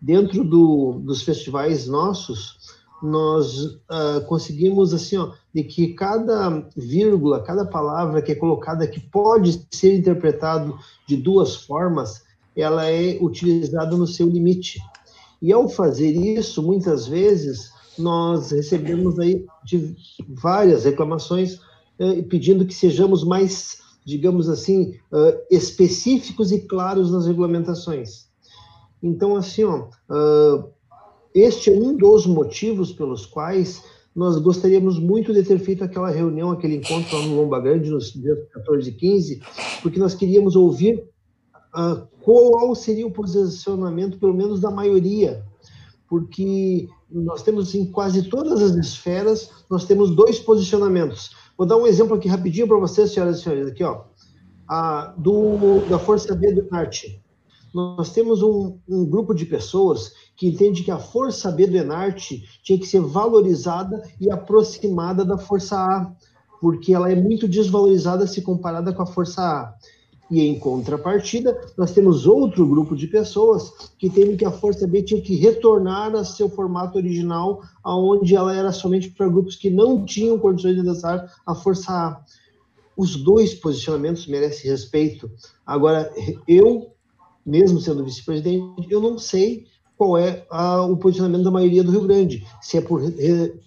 Dentro 0.00 0.44
do, 0.44 1.00
dos 1.04 1.22
festivais 1.22 1.86
nossos, 1.86 2.58
nós 3.02 3.64
uh, 3.64 4.24
conseguimos 4.26 4.92
assim, 4.92 5.16
ó, 5.16 5.32
de 5.54 5.64
que 5.64 5.94
cada 5.94 6.68
vírgula, 6.76 7.42
cada 7.42 7.64
palavra 7.64 8.22
que 8.22 8.32
é 8.32 8.34
colocada 8.34 8.86
que 8.86 9.00
pode 9.00 9.66
ser 9.70 9.96
interpretado 9.96 10.78
de 11.06 11.16
duas 11.16 11.56
formas, 11.56 12.22
ela 12.56 12.86
é 12.90 13.18
utilizada 13.20 13.96
no 13.96 14.06
seu 14.06 14.28
limite. 14.28 14.80
E 15.40 15.52
ao 15.52 15.68
fazer 15.68 16.10
isso, 16.10 16.62
muitas 16.62 17.06
vezes 17.06 17.70
nós 17.96 18.50
recebemos 18.50 19.18
aí 19.18 19.44
várias 20.28 20.84
reclamações 20.84 21.60
eh, 21.98 22.22
pedindo 22.22 22.66
que 22.66 22.74
sejamos 22.74 23.24
mais, 23.24 23.78
digamos 24.08 24.48
assim, 24.48 24.94
uh, 25.12 25.38
específicos 25.50 26.50
e 26.50 26.60
claros 26.60 27.12
nas 27.12 27.26
regulamentações. 27.26 28.26
Então, 29.02 29.36
assim, 29.36 29.64
ó, 29.64 29.88
uh, 30.08 30.64
este 31.34 31.70
é 31.70 31.78
um 31.78 31.94
dos 31.94 32.26
motivos 32.26 32.90
pelos 32.90 33.26
quais 33.26 33.84
nós 34.16 34.38
gostaríamos 34.38 34.98
muito 34.98 35.34
de 35.34 35.42
ter 35.42 35.58
feito 35.58 35.84
aquela 35.84 36.08
reunião, 36.10 36.50
aquele 36.50 36.76
encontro 36.76 37.18
lá 37.18 37.26
no 37.26 37.36
Lomba 37.36 37.60
Grande, 37.60 37.90
nos 37.90 38.10
dias 38.10 38.38
14 38.54 38.88
e 38.88 38.92
15, 38.94 39.42
porque 39.82 40.00
nós 40.00 40.14
queríamos 40.14 40.56
ouvir 40.56 41.04
uh, 41.76 42.08
qual 42.22 42.74
seria 42.74 43.06
o 43.06 43.12
posicionamento, 43.12 44.18
pelo 44.18 44.32
menos 44.32 44.58
da 44.58 44.70
maioria, 44.70 45.44
porque 46.08 46.88
nós 47.10 47.42
temos 47.42 47.74
em 47.74 47.84
quase 47.84 48.22
todas 48.30 48.62
as 48.62 48.74
esferas, 48.74 49.50
nós 49.68 49.84
temos 49.84 50.16
dois 50.16 50.38
posicionamentos. 50.38 51.36
Vou 51.58 51.66
dar 51.66 51.76
um 51.76 51.88
exemplo 51.88 52.14
aqui 52.14 52.28
rapidinho 52.28 52.68
para 52.68 52.78
vocês, 52.78 53.12
senhoras 53.12 53.40
e 53.40 53.42
senhores, 53.42 53.66
aqui, 53.66 53.82
ó, 53.82 54.04
a, 54.68 55.12
do, 55.18 55.80
da 55.88 55.98
Força 55.98 56.32
B 56.32 56.52
do 56.52 56.60
Enarte. 56.68 57.20
Nós 57.74 58.12
temos 58.12 58.42
um, 58.42 58.78
um, 58.88 59.04
grupo 59.04 59.34
de 59.34 59.44
pessoas 59.44 60.12
que 60.36 60.46
entende 60.46 60.84
que 60.84 60.90
a 60.92 61.00
Força 61.00 61.50
B 61.50 61.66
do 61.66 61.76
Enarte 61.76 62.44
tinha 62.62 62.78
que 62.78 62.86
ser 62.86 63.00
valorizada 63.00 64.00
e 64.20 64.30
aproximada 64.30 65.24
da 65.24 65.36
Força 65.36 65.76
A, 65.76 66.12
porque 66.60 66.94
ela 66.94 67.10
é 67.10 67.16
muito 67.16 67.48
desvalorizada 67.48 68.24
se 68.28 68.40
comparada 68.40 68.92
com 68.92 69.02
a 69.02 69.06
Força 69.06 69.42
A. 69.42 69.74
E 70.30 70.42
em 70.42 70.58
contrapartida, 70.58 71.58
nós 71.76 71.92
temos 71.92 72.26
outro 72.26 72.66
grupo 72.66 72.94
de 72.94 73.06
pessoas 73.06 73.72
que 73.98 74.10
temem 74.10 74.36
que 74.36 74.44
a 74.44 74.50
Força 74.50 74.86
B 74.86 75.02
tinha 75.02 75.22
que 75.22 75.36
retornar 75.36 76.14
a 76.14 76.24
seu 76.24 76.50
formato 76.50 76.98
original, 76.98 77.62
aonde 77.82 78.36
ela 78.36 78.54
era 78.54 78.70
somente 78.70 79.10
para 79.10 79.28
grupos 79.28 79.56
que 79.56 79.70
não 79.70 80.04
tinham 80.04 80.38
condições 80.38 80.76
de 80.76 80.82
dançar 80.82 81.32
a 81.46 81.54
Força 81.54 81.92
A. 81.92 82.24
Os 82.96 83.16
dois 83.16 83.54
posicionamentos 83.54 84.26
merecem 84.26 84.70
respeito. 84.70 85.30
Agora, 85.64 86.12
eu, 86.46 86.92
mesmo 87.46 87.80
sendo 87.80 88.04
vice-presidente, 88.04 88.86
eu 88.90 89.00
não 89.00 89.18
sei 89.18 89.66
qual 89.96 90.18
é 90.18 90.44
a, 90.50 90.82
o 90.82 90.96
posicionamento 90.96 91.44
da 91.44 91.50
maioria 91.50 91.82
do 91.82 91.90
Rio 91.90 92.02
Grande. 92.02 92.46
Se 92.60 92.76
é 92.76 92.80
por, 92.80 93.02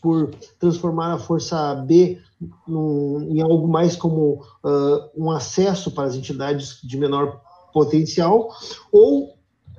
por 0.02 0.32
transformar 0.60 1.14
a 1.14 1.20
Força 1.20 1.76
B 1.76 2.20
num, 2.68 3.28
em 3.30 3.42
algo 3.42 3.68
mais 3.68 3.96
como 3.96 4.44
uh, 4.64 5.10
um 5.16 5.30
acesso 5.32 5.92
para 5.92 6.06
as 6.06 6.16
entidades 6.16 6.80
de 6.84 6.98
menor 6.98 7.42
potencial, 7.74 8.50
ou 8.92 9.36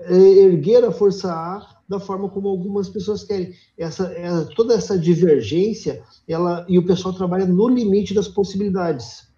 uh, 0.09 0.13
erguer 0.13 0.85
a 0.85 0.93
força 0.93 1.33
A 1.33 1.83
da 1.89 2.01
forma 2.01 2.29
como 2.29 2.49
algumas 2.49 2.89
pessoas 2.89 3.25
querem. 3.25 3.53
Essa, 3.77 4.13
essa, 4.15 4.47
toda 4.55 4.75
essa 4.75 4.99
divergência, 4.99 6.03
ela 6.27 6.65
e 6.69 6.79
o 6.79 6.87
pessoal 6.87 7.15
trabalha 7.15 7.45
no 7.45 7.69
limite 7.69 8.15
das 8.15 8.29
possibilidades. 8.29 9.29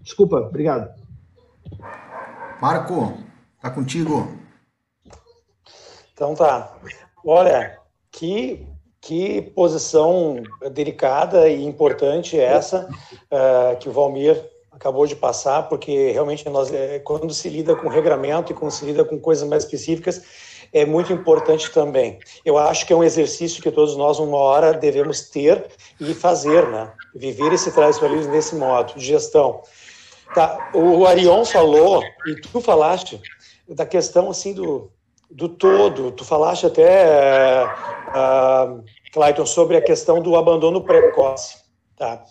Desculpa, 0.00 0.36
obrigado. 0.36 0.90
Marco, 2.62 3.12
tá 3.60 3.70
contigo. 3.70 4.26
Então 6.14 6.34
tá. 6.34 6.76
Olha, 7.24 7.78
que 8.10 8.66
que 9.08 9.40
posição 9.54 10.42
delicada 10.70 11.48
e 11.48 11.64
importante 11.64 12.38
é 12.38 12.42
essa 12.42 12.86
uh, 13.32 13.74
que 13.78 13.88
o 13.88 13.92
Valmir 13.92 14.38
acabou 14.70 15.06
de 15.06 15.16
passar, 15.16 15.66
porque 15.66 16.12
realmente 16.12 16.46
nós, 16.50 16.70
eh, 16.70 16.98
quando 16.98 17.32
se 17.32 17.48
lida 17.48 17.74
com 17.74 17.88
regramento 17.88 18.52
e 18.52 18.54
quando 18.54 18.70
se 18.70 18.84
lida 18.84 19.06
com 19.06 19.18
coisas 19.18 19.48
mais 19.48 19.64
específicas, 19.64 20.22
é 20.74 20.84
muito 20.84 21.10
importante 21.10 21.70
também. 21.72 22.18
Eu 22.44 22.58
acho 22.58 22.86
que 22.86 22.92
é 22.92 22.96
um 22.96 23.02
exercício 23.02 23.62
que 23.62 23.70
todos 23.70 23.96
nós, 23.96 24.18
uma 24.18 24.36
hora, 24.36 24.74
devemos 24.74 25.22
ter 25.22 25.66
e 25.98 26.12
fazer, 26.12 26.68
né? 26.68 26.92
Viver 27.14 27.50
esse 27.54 27.72
tradicionalismo 27.72 28.30
desse 28.30 28.54
modo, 28.54 28.92
de 28.94 29.06
gestão. 29.06 29.62
Tá, 30.34 30.70
o 30.74 31.06
Arion 31.06 31.46
falou, 31.46 32.04
e 32.26 32.34
tu 32.42 32.60
falaste, 32.60 33.18
da 33.66 33.86
questão, 33.86 34.30
assim, 34.30 34.52
do, 34.52 34.92
do 35.30 35.48
todo. 35.48 36.12
Tu 36.12 36.24
falaste 36.24 36.66
até, 36.66 37.64
uh, 38.08 38.82
Clayton, 39.12 39.46
sobre 39.46 39.76
a 39.76 39.82
questão 39.82 40.20
do 40.20 40.36
abandono 40.36 40.82
precoce. 40.82 41.56
Tá? 41.96 42.24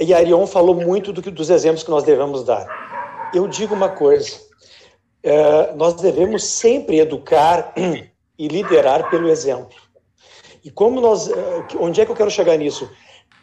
E 0.00 0.14
Arion 0.14 0.46
falou 0.46 0.74
muito 0.74 1.12
do 1.12 1.20
que, 1.20 1.30
dos 1.30 1.50
exemplos 1.50 1.82
que 1.82 1.90
nós 1.90 2.04
devemos 2.04 2.44
dar. 2.44 2.66
Eu 3.34 3.48
digo 3.48 3.74
uma 3.74 3.88
coisa: 3.88 4.40
uh, 5.24 5.76
nós 5.76 5.94
devemos 5.94 6.44
sempre 6.44 6.98
educar 6.98 7.74
e 8.38 8.48
liderar 8.48 9.10
pelo 9.10 9.28
exemplo. 9.28 9.76
E 10.64 10.70
como 10.70 11.00
nós, 11.00 11.26
uh, 11.28 11.34
onde 11.80 12.00
é 12.00 12.04
que 12.06 12.12
eu 12.12 12.16
quero 12.16 12.30
chegar 12.30 12.56
nisso? 12.56 12.88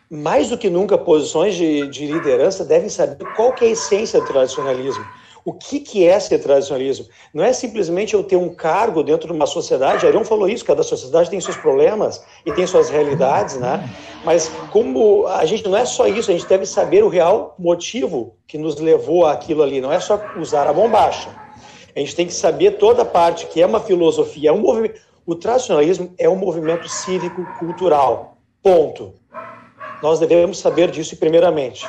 Mais 0.09 0.49
do 0.49 0.57
que 0.57 0.69
nunca, 0.69 0.97
posições 0.97 1.55
de, 1.55 1.87
de 1.87 2.05
liderança 2.07 2.63
devem 2.63 2.89
saber 2.89 3.25
qual 3.35 3.53
é 3.61 3.65
a 3.65 3.69
essência 3.69 4.19
do 4.19 4.27
tradicionalismo 4.27 5.05
o 5.45 5.53
que, 5.53 5.79
que 5.79 6.07
é 6.07 6.19
ser 6.19 6.39
tradicionalismo? 6.39 7.07
Não 7.33 7.43
é 7.43 7.51
simplesmente 7.51 8.13
eu 8.13 8.23
ter 8.23 8.37
um 8.37 8.53
cargo 8.53 9.03
dentro 9.03 9.27
de 9.27 9.33
uma 9.33 9.45
sociedade, 9.45 10.05
Arion 10.07 10.23
falou 10.23 10.47
isso, 10.47 10.63
cada 10.63 10.83
sociedade 10.83 11.29
tem 11.29 11.41
seus 11.41 11.57
problemas 11.57 12.23
e 12.45 12.51
tem 12.53 12.65
suas 12.65 12.89
realidades, 12.89 13.57
né? 13.57 13.89
Mas 14.23 14.49
como 14.71 15.27
a 15.27 15.45
gente 15.45 15.65
não 15.65 15.75
é 15.77 15.85
só 15.85 16.07
isso, 16.07 16.31
a 16.31 16.33
gente 16.33 16.47
deve 16.47 16.65
saber 16.65 17.03
o 17.03 17.09
real 17.09 17.55
motivo 17.59 18.35
que 18.47 18.57
nos 18.57 18.77
levou 18.77 19.25
àquilo 19.25 19.61
ali, 19.63 19.81
não 19.81 19.91
é 19.91 19.99
só 19.99 20.19
usar 20.37 20.67
a 20.67 20.73
bombacha. 20.73 21.29
A 21.95 21.99
gente 21.99 22.15
tem 22.15 22.25
que 22.25 22.33
saber 22.33 22.77
toda 22.77 23.03
a 23.03 23.05
parte 23.05 23.45
que 23.47 23.61
é 23.61 23.65
uma 23.65 23.79
filosofia, 23.79 24.49
é 24.49 24.53
um 24.53 24.61
movimento. 24.61 24.99
O 25.25 25.35
tradicionalismo 25.35 26.13
é 26.17 26.27
um 26.27 26.35
movimento 26.35 26.87
cívico-cultural. 26.89 28.37
Ponto. 28.61 29.13
Nós 30.01 30.19
devemos 30.19 30.57
saber 30.57 30.89
disso 30.89 31.15
primeiramente. 31.17 31.87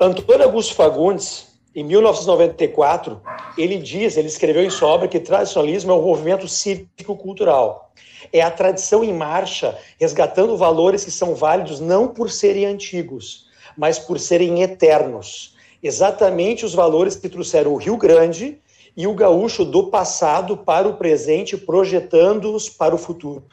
Antônio 0.00 0.44
Augusto 0.44 0.74
Fagundes, 0.74 1.49
em 1.74 1.84
1994, 1.84 3.20
ele 3.56 3.78
diz, 3.78 4.16
ele 4.16 4.26
escreveu 4.26 4.64
em 4.64 4.70
sua 4.70 4.88
obra 4.88 5.06
que 5.06 5.20
tradicionalismo 5.20 5.92
é 5.92 5.94
um 5.94 6.02
movimento 6.02 6.48
cívico-cultural. 6.48 7.92
É 8.32 8.40
a 8.40 8.50
tradição 8.50 9.04
em 9.04 9.12
marcha, 9.12 9.78
resgatando 9.98 10.56
valores 10.56 11.04
que 11.04 11.12
são 11.12 11.34
válidos 11.34 11.78
não 11.78 12.08
por 12.08 12.28
serem 12.28 12.66
antigos, 12.66 13.46
mas 13.76 14.00
por 14.00 14.18
serem 14.18 14.62
eternos. 14.62 15.54
Exatamente 15.80 16.64
os 16.64 16.74
valores 16.74 17.14
que 17.14 17.28
trouxeram 17.28 17.72
o 17.72 17.76
Rio 17.76 17.96
Grande 17.96 18.58
e 18.96 19.06
o 19.06 19.14
gaúcho 19.14 19.64
do 19.64 19.90
passado 19.90 20.56
para 20.56 20.88
o 20.88 20.96
presente, 20.96 21.56
projetando-os 21.56 22.68
para 22.68 22.94
o 22.94 22.98
futuro. 22.98 23.44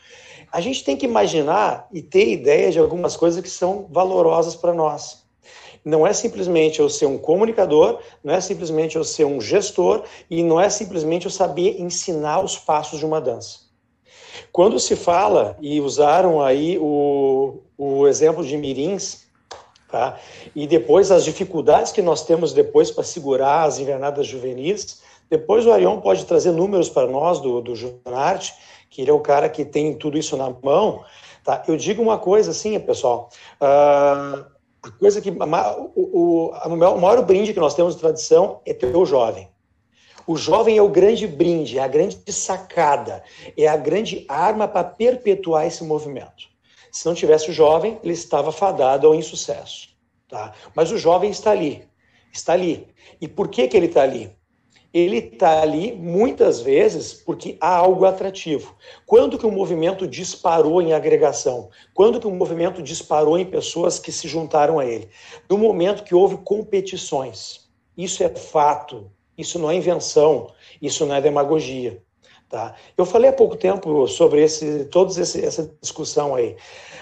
A 0.52 0.60
gente 0.60 0.84
tem 0.84 0.98
que 0.98 1.06
imaginar 1.06 1.88
e 1.94 2.02
ter 2.02 2.32
ideia 2.32 2.72
de 2.72 2.80
algumas 2.80 3.16
coisas 3.16 3.42
que 3.44 3.50
são 3.50 3.86
valorosas 3.92 4.56
para 4.56 4.74
nós. 4.74 5.27
Não 5.84 6.06
é 6.06 6.14
simplesmente 6.14 6.80
eu 6.80 6.90
ser 6.90 7.06
um 7.06 7.18
comunicador, 7.18 8.00
não 8.24 8.34
é 8.34 8.42
simplesmente 8.42 8.96
eu 8.96 9.04
ser 9.04 9.26
um 9.26 9.40
gestor 9.40 10.04
e 10.30 10.44
não 10.44 10.60
é 10.60 10.70
simplesmente 10.70 11.26
eu 11.26 11.32
saber 11.32 11.80
ensinar 11.82 12.44
os 12.44 12.58
passos 12.58 13.00
de 13.00 13.06
uma 13.06 13.22
dança. 13.22 13.68
Quando 14.52 14.80
se 14.80 14.96
fala, 14.96 15.58
e 15.62 15.80
usaram 15.82 16.42
aí 16.42 16.78
o, 16.80 17.60
o 17.78 18.08
exemplo 18.08 18.46
de 18.46 18.58
mirins, 18.58 19.26
tá? 19.90 20.20
e 20.56 20.68
depois 20.68 21.12
as 21.12 21.24
dificuldades 21.24 21.92
que 21.92 22.02
nós 22.02 22.24
temos 22.24 22.54
depois 22.54 22.92
para 22.92 23.04
segurar 23.04 23.64
as 23.64 23.80
invernadas 23.80 24.28
juvenis, 24.28 25.02
depois 25.30 25.66
o 25.66 25.72
Arion 25.72 26.00
pode 26.00 26.26
trazer 26.26 26.52
números 26.52 26.90
para 26.90 27.08
nós 27.08 27.40
do, 27.40 27.62
do 27.62 27.76
Junarte, 27.76 28.54
que 28.90 29.02
ele 29.02 29.12
é 29.12 29.14
o 29.14 29.20
cara 29.20 29.50
que 29.50 29.66
tem 29.66 29.94
tudo 29.94 30.18
isso 30.18 30.38
na 30.38 30.50
mão. 30.50 31.04
Tá? 31.44 31.64
Eu 31.68 31.78
digo 31.78 32.02
uma 32.02 32.18
coisa 32.18 32.52
assim, 32.52 32.80
pessoal, 32.80 33.30
uh, 33.62 34.46
a 34.88 35.00
coisa 35.00 35.22
que 35.22 35.30
o, 35.30 35.94
o, 35.96 36.52
o 36.52 36.78
maior 37.02 37.22
brinde 37.26 37.54
que 37.54 37.60
nós 37.60 37.76
temos 37.76 37.96
de 37.96 38.02
tradição 38.02 38.62
é 38.66 38.74
ter 38.74 38.96
o 38.96 39.06
jovem. 39.06 39.50
O 40.26 40.36
jovem 40.36 40.78
é 40.78 40.82
o 40.82 40.90
grande 40.90 41.26
brinde, 41.26 41.80
é 41.80 41.82
a 41.82 41.88
grande 41.88 42.20
sacada, 42.32 43.24
é 43.58 43.68
a 43.68 43.78
grande 43.78 44.26
arma 44.28 44.68
para 44.68 44.84
perpetuar 44.84 45.66
esse 45.66 45.84
movimento. 45.84 46.50
Se 46.92 47.06
não 47.06 47.14
tivesse 47.14 47.50
o 47.50 47.54
jovem, 47.54 48.00
ele 48.04 48.14
estava 48.14 48.52
fadado 48.52 49.08
ao 49.08 49.16
insucesso. 49.16 49.90
Tá? 50.28 50.54
Mas 50.76 50.92
o 50.92 50.98
jovem 50.98 51.30
está 51.30 51.52
ali, 51.52 51.88
está 52.34 52.54
ali. 52.54 52.88
E 53.22 53.28
por 53.28 53.48
que, 53.48 53.68
que 53.68 53.78
ele 53.78 53.86
está 53.86 54.04
ali? 54.04 54.37
Ele 54.94 55.18
está 55.18 55.62
ali 55.62 55.92
muitas 55.92 56.62
vezes 56.62 57.14
porque 57.14 57.58
há 57.60 57.76
algo 57.76 58.06
atrativo. 58.06 58.76
Quando 59.06 59.38
que 59.38 59.46
o 59.46 59.52
movimento 59.52 60.08
disparou 60.08 60.82
em 60.82 60.94
agregação? 60.94 61.70
Quando 61.94 62.20
que 62.20 62.28
o 62.28 62.32
movimento 62.32 62.82
disparou 62.82 63.38
em 63.38 63.46
pessoas 63.46 64.00
que 64.00 64.12
se 64.12 64.28
juntaram 64.28 64.80
a 64.80 64.86
ele? 64.86 65.10
No 65.50 65.58
momento 65.58 66.04
que 66.04 66.16
houve 66.16 66.38
competições. 66.38 67.68
Isso 67.98 68.24
é 68.24 68.30
fato, 68.30 69.12
isso 69.38 69.60
não 69.60 69.70
é 69.70 69.76
invenção, 69.76 70.52
isso 70.82 71.06
não 71.06 71.16
é 71.16 71.22
demagogia. 71.22 72.02
Tá? 72.50 72.76
Eu 72.98 73.06
falei 73.06 73.30
há 73.30 73.34
pouco 73.34 73.58
tempo 73.58 74.08
sobre 74.08 74.42
esse, 74.42 74.86
toda 74.86 75.12
essa 75.20 75.76
discussão 75.82 76.34
aí. 76.34 76.56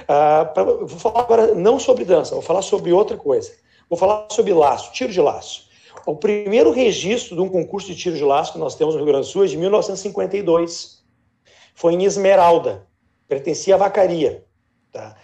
Uh, 0.04 0.54
pra, 0.54 0.64
vou 0.64 0.88
falar 0.88 1.20
agora 1.22 1.54
não 1.54 1.78
sobre 1.80 2.04
dança, 2.04 2.34
vou 2.34 2.42
falar 2.42 2.64
sobre 2.64 2.92
outra 2.92 3.16
coisa. 3.16 3.52
Vou 3.88 3.98
falar 3.98 4.28
sobre 4.32 4.52
laço, 4.54 4.92
tiro 4.92 5.12
de 5.12 5.22
laço. 5.22 5.65
O 6.06 6.16
primeiro 6.16 6.72
registro 6.72 7.36
de 7.36 7.42
um 7.42 7.50
concurso 7.50 7.88
de 7.88 7.96
tiro 7.96 8.16
de 8.16 8.24
laço 8.24 8.54
que 8.54 8.60
nós 8.60 8.76
temos 8.76 8.94
no 8.94 9.00
Rio 9.00 9.08
Grande 9.08 9.28
do 9.28 9.32
Sul 9.32 9.44
é 9.44 9.48
de 9.48 9.58
1952. 9.58 11.04
Foi 11.74 11.94
em 11.94 12.04
Esmeralda, 12.04 12.86
pertencia 13.28 13.74
à 13.74 13.78
vacaria. 13.78 14.46
Tá? 14.92 15.16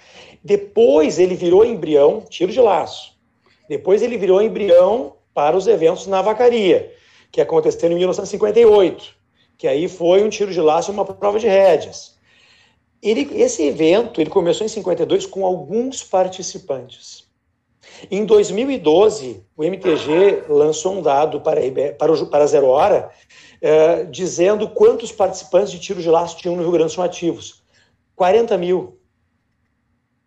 Depois 0.43 1.19
ele 1.19 1.35
virou 1.35 1.63
embrião, 1.63 2.21
tiro 2.21 2.51
de 2.51 2.59
laço. 2.59 3.15
Depois 3.69 4.01
ele 4.01 4.17
virou 4.17 4.41
embrião 4.41 5.13
para 5.35 5.55
os 5.55 5.67
eventos 5.67 6.07
na 6.07 6.21
vacaria, 6.21 6.93
que 7.31 7.39
aconteceram 7.39 7.93
em 7.93 7.99
1958, 7.99 9.15
que 9.57 9.67
aí 9.67 9.87
foi 9.87 10.23
um 10.23 10.29
tiro 10.29 10.51
de 10.51 10.59
laço 10.59 10.91
e 10.91 10.93
uma 10.93 11.05
prova 11.05 11.39
de 11.39 11.47
rédeas. 11.47 12.17
Ele, 13.01 13.29
esse 13.41 13.63
evento 13.63 14.19
ele 14.19 14.29
começou 14.29 14.65
em 14.65 14.69
52 14.69 15.25
com 15.27 15.45
alguns 15.45 16.03
participantes. 16.03 17.30
Em 18.09 18.25
2012, 18.25 19.43
o 19.55 19.63
MTG 19.63 20.45
lançou 20.49 20.93
um 20.93 21.01
dado 21.01 21.41
para, 21.41 21.61
para, 21.97 22.11
o, 22.11 22.27
para 22.27 22.47
Zero 22.47 22.67
Hora, 22.67 23.09
é, 23.61 24.03
dizendo 24.05 24.69
quantos 24.69 25.11
participantes 25.11 25.71
de 25.71 25.79
tiro 25.79 26.01
de 26.01 26.09
laço 26.09 26.37
tinham 26.37 26.55
no 26.55 26.63
Rio 26.63 26.71
Grande 26.71 26.91
do 26.91 26.95
Sul 26.95 27.03
ativos. 27.03 27.63
40 28.15 28.57
mil. 28.57 28.99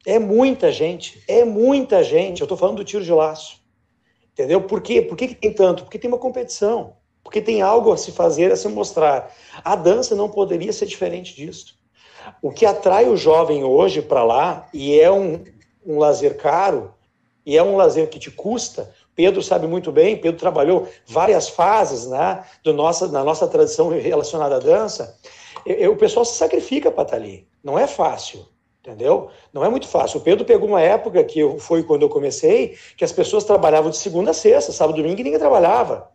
É 0.06 0.18
muita 0.18 0.70
gente, 0.70 1.22
é 1.26 1.44
muita 1.44 2.02
gente. 2.02 2.40
Eu 2.40 2.44
estou 2.44 2.58
falando 2.58 2.76
do 2.76 2.84
tiro 2.84 3.04
de 3.04 3.12
laço. 3.12 3.62
Entendeu? 4.32 4.60
Por 4.60 4.82
quê? 4.82 5.00
Por 5.00 5.16
que, 5.16 5.28
que 5.28 5.34
tem 5.34 5.52
tanto? 5.52 5.84
Porque 5.84 5.98
tem 5.98 6.10
uma 6.10 6.18
competição. 6.18 6.96
Porque 7.22 7.40
tem 7.40 7.62
algo 7.62 7.92
a 7.92 7.96
se 7.96 8.12
fazer, 8.12 8.52
a 8.52 8.56
se 8.56 8.68
mostrar. 8.68 9.32
A 9.64 9.74
dança 9.74 10.14
não 10.14 10.28
poderia 10.28 10.72
ser 10.72 10.86
diferente 10.86 11.34
disso. 11.34 11.78
O 12.42 12.50
que 12.50 12.66
atrai 12.66 13.08
o 13.08 13.16
jovem 13.16 13.64
hoje 13.64 14.02
para 14.02 14.24
lá, 14.24 14.68
e 14.74 14.98
é 14.98 15.10
um, 15.10 15.42
um 15.86 15.98
lazer 15.98 16.36
caro, 16.36 16.92
e 17.46 17.56
é 17.56 17.62
um 17.62 17.76
lazer 17.76 18.08
que 18.08 18.18
te 18.18 18.30
custa. 18.30 18.90
Pedro 19.14 19.42
sabe 19.42 19.66
muito 19.66 19.92
bem, 19.92 20.16
Pedro 20.16 20.38
trabalhou 20.38 20.88
várias 21.06 21.48
fases 21.48 22.06
né, 22.06 22.44
do 22.62 22.72
nossa, 22.72 23.06
na 23.08 23.22
nossa 23.22 23.46
tradição 23.46 23.88
relacionada 23.88 24.56
à 24.56 24.58
dança. 24.58 25.16
E, 25.64 25.86
o 25.86 25.96
pessoal 25.96 26.24
se 26.24 26.36
sacrifica 26.36 26.90
para 26.90 27.02
estar 27.02 27.16
tá 27.16 27.22
ali. 27.22 27.46
Não 27.62 27.78
é 27.78 27.86
fácil, 27.86 28.46
entendeu? 28.80 29.28
Não 29.52 29.64
é 29.64 29.68
muito 29.68 29.86
fácil. 29.86 30.18
O 30.18 30.22
Pedro 30.22 30.44
pegou 30.44 30.68
uma 30.68 30.80
época 30.80 31.22
que 31.22 31.40
eu, 31.40 31.58
foi 31.58 31.82
quando 31.82 32.02
eu 32.02 32.08
comecei, 32.08 32.76
que 32.96 33.04
as 33.04 33.12
pessoas 33.12 33.44
trabalhavam 33.44 33.90
de 33.90 33.96
segunda 33.96 34.30
a 34.30 34.34
sexta, 34.34 34.72
sábado 34.72 34.96
domingo 34.96 35.22
ninguém 35.22 35.38
trabalhava. 35.38 36.10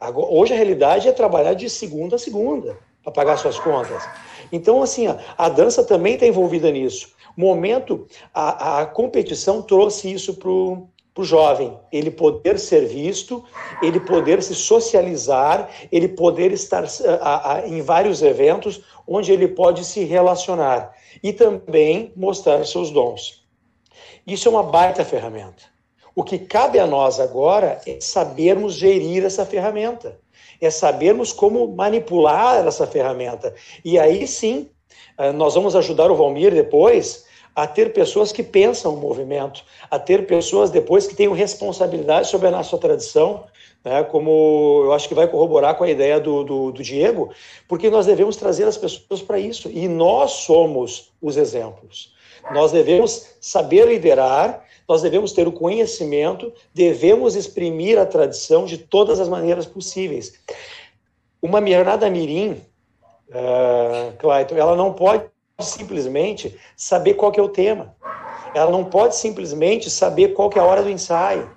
Agora, 0.00 0.28
hoje 0.30 0.52
a 0.52 0.56
realidade 0.56 1.08
é 1.08 1.12
trabalhar 1.12 1.54
de 1.54 1.68
segunda 1.68 2.16
a 2.16 2.18
segunda 2.18 2.78
para 3.02 3.12
pagar 3.12 3.36
suas 3.36 3.58
contas. 3.58 4.08
Então, 4.52 4.82
assim, 4.82 5.08
a, 5.08 5.18
a 5.36 5.48
dança 5.48 5.84
também 5.84 6.14
está 6.14 6.26
envolvida 6.26 6.70
nisso 6.70 7.17
momento, 7.36 8.06
a, 8.32 8.80
a 8.80 8.86
competição 8.86 9.62
trouxe 9.62 10.12
isso 10.12 10.34
para 10.34 10.50
o 10.50 10.88
jovem, 11.24 11.76
ele 11.90 12.10
poder 12.10 12.58
ser 12.58 12.86
visto, 12.86 13.44
ele 13.82 13.98
poder 13.98 14.42
se 14.42 14.54
socializar, 14.54 15.68
ele 15.90 16.08
poder 16.08 16.52
estar 16.52 16.84
a, 17.20 17.54
a, 17.54 17.68
em 17.68 17.82
vários 17.82 18.22
eventos 18.22 18.82
onde 19.06 19.32
ele 19.32 19.48
pode 19.48 19.84
se 19.84 20.04
relacionar 20.04 20.94
e 21.22 21.32
também 21.32 22.12
mostrar 22.14 22.64
seus 22.64 22.90
dons. 22.90 23.44
Isso 24.26 24.46
é 24.48 24.50
uma 24.50 24.62
baita 24.62 25.04
ferramenta. 25.04 25.62
O 26.14 26.22
que 26.22 26.38
cabe 26.38 26.78
a 26.78 26.86
nós 26.86 27.20
agora 27.20 27.80
é 27.86 28.00
sabermos 28.00 28.74
gerir 28.74 29.24
essa 29.24 29.46
ferramenta, 29.46 30.18
é 30.60 30.68
sabermos 30.68 31.32
como 31.32 31.68
manipular 31.68 32.66
essa 32.66 32.86
ferramenta. 32.86 33.54
E 33.84 33.98
aí 33.98 34.26
sim, 34.26 34.68
nós 35.34 35.54
vamos 35.54 35.74
ajudar 35.74 36.10
o 36.10 36.16
Valmir 36.16 36.54
depois 36.54 37.26
a 37.58 37.66
ter 37.66 37.92
pessoas 37.92 38.30
que 38.30 38.42
pensam 38.42 38.94
o 38.94 39.00
movimento, 39.00 39.64
a 39.90 39.98
ter 39.98 40.26
pessoas 40.28 40.70
depois 40.70 41.08
que 41.08 41.16
tenham 41.16 41.32
responsabilidade 41.32 42.28
sobre 42.28 42.46
a 42.46 42.52
nossa 42.52 42.78
tradição, 42.78 43.44
né, 43.84 44.04
como 44.04 44.82
eu 44.84 44.92
acho 44.92 45.08
que 45.08 45.14
vai 45.14 45.26
corroborar 45.26 45.76
com 45.76 45.82
a 45.82 45.90
ideia 45.90 46.20
do, 46.20 46.44
do, 46.44 46.70
do 46.70 46.82
Diego, 46.84 47.30
porque 47.66 47.90
nós 47.90 48.06
devemos 48.06 48.36
trazer 48.36 48.64
as 48.64 48.76
pessoas 48.76 49.20
para 49.20 49.40
isso, 49.40 49.68
e 49.72 49.88
nós 49.88 50.30
somos 50.30 51.10
os 51.20 51.36
exemplos. 51.36 52.14
Nós 52.52 52.70
devemos 52.70 53.34
saber 53.40 53.88
liderar, 53.88 54.64
nós 54.88 55.02
devemos 55.02 55.32
ter 55.32 55.48
o 55.48 55.52
conhecimento, 55.52 56.52
devemos 56.72 57.34
exprimir 57.34 57.98
a 57.98 58.06
tradição 58.06 58.64
de 58.64 58.78
todas 58.78 59.18
as 59.18 59.28
maneiras 59.28 59.66
possíveis. 59.66 60.34
Uma 61.42 61.60
Mirnada 61.60 62.08
Mirim, 62.08 62.60
uh, 63.30 64.16
Clayton, 64.18 64.56
ela 64.56 64.76
não 64.76 64.92
pode 64.92 65.24
simplesmente 65.60 66.58
saber 66.76 67.14
qual 67.14 67.32
é 67.36 67.42
o 67.42 67.48
tema. 67.48 67.94
Ela 68.54 68.70
não 68.70 68.84
pode 68.84 69.16
simplesmente 69.16 69.90
saber 69.90 70.28
qual 70.28 70.50
é 70.54 70.58
a 70.58 70.64
hora 70.64 70.82
do 70.82 70.90
ensaio. 70.90 71.50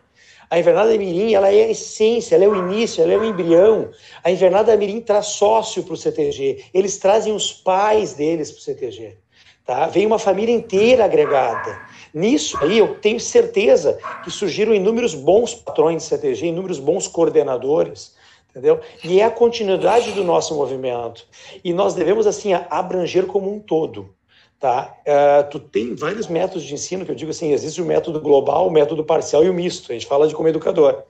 A 0.49 0.59
invernada 0.59 0.89
mirim, 0.97 1.33
ela 1.33 1.49
é 1.49 1.63
a 1.63 1.71
essência, 1.71 2.35
ela 2.35 2.43
é 2.43 2.47
o 2.47 2.55
início, 2.55 3.01
ela 3.01 3.13
é 3.13 3.17
o 3.17 3.23
embrião. 3.23 3.89
A 4.21 4.29
invernada 4.29 4.75
mirim 4.75 4.99
traz 4.99 5.27
sócio 5.27 5.81
para 5.83 5.93
o 5.93 5.97
CTG. 5.97 6.65
Eles 6.73 6.97
trazem 6.97 7.33
os 7.33 7.53
pais 7.53 8.13
deles 8.13 8.51
para 8.51 8.59
o 8.59 8.61
CTG. 8.61 9.17
Tá? 9.65 9.87
Vem 9.87 10.05
uma 10.05 10.19
família 10.19 10.53
inteira 10.53 11.05
agregada. 11.05 11.79
Nisso 12.13 12.57
aí, 12.61 12.79
eu 12.79 12.95
tenho 12.95 13.19
certeza 13.19 13.97
que 14.25 14.29
surgiram 14.29 14.73
inúmeros 14.73 15.15
bons 15.15 15.55
patrões 15.55 16.03
de 16.03 16.09
CTG, 16.09 16.47
inúmeros 16.47 16.79
bons 16.79 17.07
coordenadores, 17.07 18.13
entendeu? 18.51 18.79
E 19.03 19.19
é 19.19 19.23
a 19.23 19.31
continuidade 19.31 20.11
do 20.11 20.23
nosso 20.23 20.53
movimento. 20.53 21.25
E 21.63 21.73
nós 21.73 21.93
devemos, 21.93 22.27
assim, 22.27 22.53
abranger 22.53 23.25
como 23.25 23.51
um 23.51 23.59
todo, 23.59 24.13
tá? 24.59 24.95
Uh, 25.01 25.49
tu 25.49 25.59
tem 25.59 25.95
vários 25.95 26.27
métodos 26.27 26.63
de 26.63 26.73
ensino, 26.73 27.05
que 27.05 27.11
eu 27.11 27.15
digo 27.15 27.31
assim, 27.31 27.51
existe 27.51 27.81
o 27.81 27.85
método 27.85 28.19
global, 28.21 28.67
o 28.67 28.71
método 28.71 29.03
parcial 29.03 29.43
e 29.43 29.49
o 29.49 29.53
misto. 29.53 29.91
A 29.91 29.93
gente 29.93 30.05
fala 30.05 30.27
de 30.27 30.35
como 30.35 30.49
educador. 30.49 31.03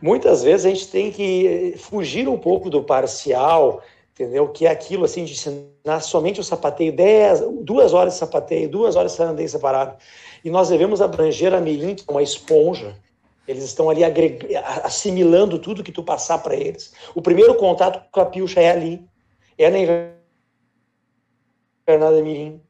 Muitas 0.00 0.42
vezes 0.42 0.66
a 0.66 0.68
gente 0.68 0.88
tem 0.88 1.10
que 1.10 1.74
fugir 1.78 2.28
um 2.28 2.38
pouco 2.38 2.68
do 2.68 2.82
parcial, 2.82 3.82
entendeu? 4.12 4.48
Que 4.48 4.66
é 4.66 4.70
aquilo, 4.70 5.06
assim, 5.06 5.24
de 5.24 5.32
ensinar 5.32 6.00
somente 6.00 6.40
o 6.40 6.44
sapateio, 6.44 6.94
dez, 6.94 7.40
duas 7.62 7.94
horas 7.94 8.12
de 8.12 8.18
sapateio, 8.18 8.68
duas 8.68 8.94
horas 8.94 9.16
de 9.16 9.22
andei 9.22 9.48
separado. 9.48 9.96
E 10.44 10.50
nós 10.50 10.68
devemos 10.68 11.00
abranger 11.00 11.54
a 11.54 11.60
mirim, 11.60 11.94
que 11.94 12.04
é 12.06 12.10
uma 12.12 12.22
esponja, 12.22 12.94
Eles 13.48 13.64
estão 13.64 13.88
ali 13.88 14.02
assimilando 14.84 15.58
tudo 15.58 15.82
que 15.82 15.90
tu 15.90 16.02
passar 16.02 16.38
para 16.38 16.54
eles. 16.54 16.92
O 17.14 17.22
primeiro 17.22 17.54
contato 17.54 18.06
com 18.12 18.20
a 18.20 18.26
pilcha 18.26 18.60
é 18.60 18.70
ali, 18.70 19.02
é 19.56 19.70
na 19.70 19.78
invernada 21.88 22.22
mirim. 22.22 22.60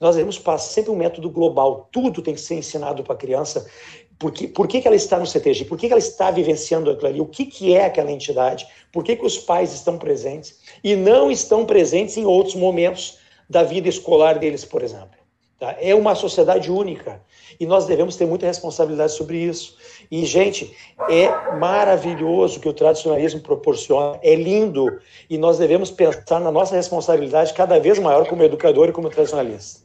Nós 0.00 0.16
devemos 0.16 0.38
passar 0.38 0.70
sempre 0.70 0.90
um 0.90 0.96
método 0.96 1.30
global. 1.30 1.90
Tudo 1.92 2.22
tem 2.22 2.32
que 2.32 2.40
ser 2.40 2.54
ensinado 2.54 3.04
para 3.04 3.12
a 3.12 3.18
criança. 3.18 3.70
Por, 4.18 4.32
que, 4.32 4.48
por 4.48 4.66
que, 4.66 4.80
que 4.80 4.88
ela 4.88 4.96
está 4.96 5.18
no 5.18 5.26
CTG? 5.26 5.66
Por 5.66 5.76
que, 5.76 5.86
que 5.86 5.92
ela 5.92 5.98
está 5.98 6.30
vivenciando 6.30 6.90
aquilo 6.90 7.08
ali? 7.08 7.20
O 7.20 7.26
que, 7.26 7.44
que 7.44 7.74
é 7.74 7.84
aquela 7.84 8.10
entidade? 8.10 8.66
Por 8.90 9.04
que, 9.04 9.16
que 9.16 9.26
os 9.26 9.36
pais 9.36 9.74
estão 9.74 9.98
presentes 9.98 10.58
e 10.82 10.96
não 10.96 11.30
estão 11.30 11.66
presentes 11.66 12.16
em 12.16 12.24
outros 12.24 12.54
momentos 12.54 13.18
da 13.48 13.62
vida 13.62 13.88
escolar 13.88 14.38
deles, 14.38 14.64
por 14.64 14.82
exemplo? 14.82 15.15
Tá? 15.58 15.74
É 15.80 15.94
uma 15.94 16.14
sociedade 16.14 16.70
única 16.70 17.22
e 17.58 17.66
nós 17.66 17.86
devemos 17.86 18.14
ter 18.16 18.26
muita 18.26 18.46
responsabilidade 18.46 19.12
sobre 19.12 19.38
isso. 19.38 19.76
E, 20.10 20.24
gente, 20.26 20.76
é 21.08 21.56
maravilhoso 21.56 22.60
que 22.60 22.68
o 22.68 22.74
tradicionalismo 22.74 23.40
proporciona, 23.40 24.18
é 24.22 24.34
lindo, 24.34 24.86
e 25.30 25.38
nós 25.38 25.56
devemos 25.58 25.90
pensar 25.90 26.40
na 26.40 26.52
nossa 26.52 26.76
responsabilidade 26.76 27.54
cada 27.54 27.80
vez 27.80 27.98
maior 27.98 28.28
como 28.28 28.42
educador 28.42 28.90
e 28.90 28.92
como 28.92 29.08
tradicionalista. 29.08 29.80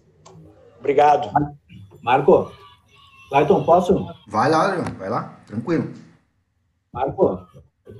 Obrigado. 0.77 1.31
Marco, 2.01 2.51
Clayton, 3.29 3.63
posso? 3.63 4.07
Vai 4.27 4.49
lá, 4.51 4.75
vai 4.97 5.09
lá, 5.09 5.39
tranquilo. 5.47 5.89
Marco, 6.91 7.47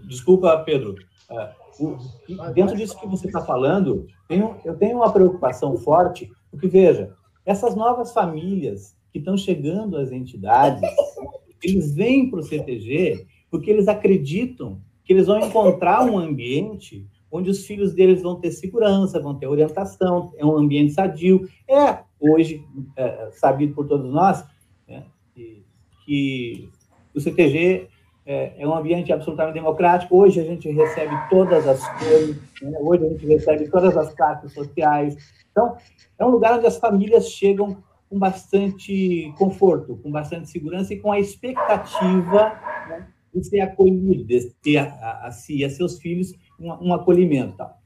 desculpa, 0.09 0.57
Pedro. 0.65 0.95
Uh, 1.29 2.51
dentro 2.53 2.75
disso 2.75 2.99
que 2.99 3.07
você 3.07 3.27
está 3.27 3.39
falando, 3.39 4.07
eu 4.29 4.75
tenho 4.77 4.97
uma 4.97 5.13
preocupação 5.13 5.77
forte, 5.77 6.29
porque, 6.49 6.67
veja, 6.67 7.15
essas 7.45 7.75
novas 7.75 8.13
famílias 8.13 8.95
que 9.11 9.19
estão 9.19 9.37
chegando 9.37 9.97
às 9.97 10.11
entidades, 10.11 10.81
eles 11.63 11.93
vêm 11.93 12.29
para 12.29 12.39
o 12.39 12.43
CTG 12.43 13.25
porque 13.49 13.69
eles 13.69 13.87
acreditam 13.87 14.81
que 15.03 15.13
eles 15.13 15.27
vão 15.27 15.39
encontrar 15.39 16.05
um 16.05 16.17
ambiente 16.17 17.05
onde 17.31 17.49
os 17.49 17.65
filhos 17.65 17.93
deles 17.93 18.21
vão 18.21 18.39
ter 18.39 18.51
segurança, 18.51 19.19
vão 19.19 19.35
ter 19.35 19.47
orientação, 19.47 20.33
é 20.37 20.45
um 20.45 20.57
ambiente 20.57 20.93
sadio. 20.93 21.47
É, 21.67 21.99
hoje, 22.19 22.63
é, 22.95 23.29
sabido 23.31 23.73
por 23.73 23.87
todos 23.87 24.11
nós, 24.11 24.43
né, 24.87 25.05
que, 25.33 25.63
que, 26.05 26.69
o 27.15 27.19
CTG 27.19 27.87
é, 28.31 28.55
é, 28.57 28.67
um 28.67 28.73
ambiente 28.73 29.11
absolutamente 29.11 29.55
democrático. 29.55 30.17
Hoje 30.17 30.39
a 30.39 30.43
gente 30.45 30.71
recebe 30.71 31.13
todas 31.29 31.67
as 31.67 31.85
cores, 31.99 32.37
né, 32.61 32.77
hoje 32.79 33.05
a 33.05 33.09
gente 33.09 33.27
recebe 33.27 33.69
todas 33.69 33.97
as 33.97 34.13
classes 34.13 34.53
sociais. 34.53 35.17
Então, 35.51 35.75
é 36.17 36.25
um 36.25 36.29
lugar 36.29 36.57
onde 36.57 36.65
as 36.65 36.77
famílias 36.77 37.27
chegam 37.27 37.83
com 38.09 38.17
bastante 38.17 39.33
conforto, 39.37 39.97
com 39.97 40.09
bastante 40.09 40.49
segurança 40.49 40.93
e 40.93 40.99
com 40.99 41.11
a 41.11 41.19
expectativa 41.19 42.57
né, 42.87 43.07
de 43.35 43.43
ser 43.43 43.59
acolhido, 43.59 44.23
de 44.23 44.49
ter 44.61 44.77
a, 44.77 45.27
a, 45.27 45.31
si 45.31 45.57
e 45.57 45.65
a 45.65 45.69
seus 45.69 45.99
filhos 45.99 46.33
um, 46.57 46.89
um 46.89 46.93
acolhimento. 46.93 47.57
Tal. 47.57 47.77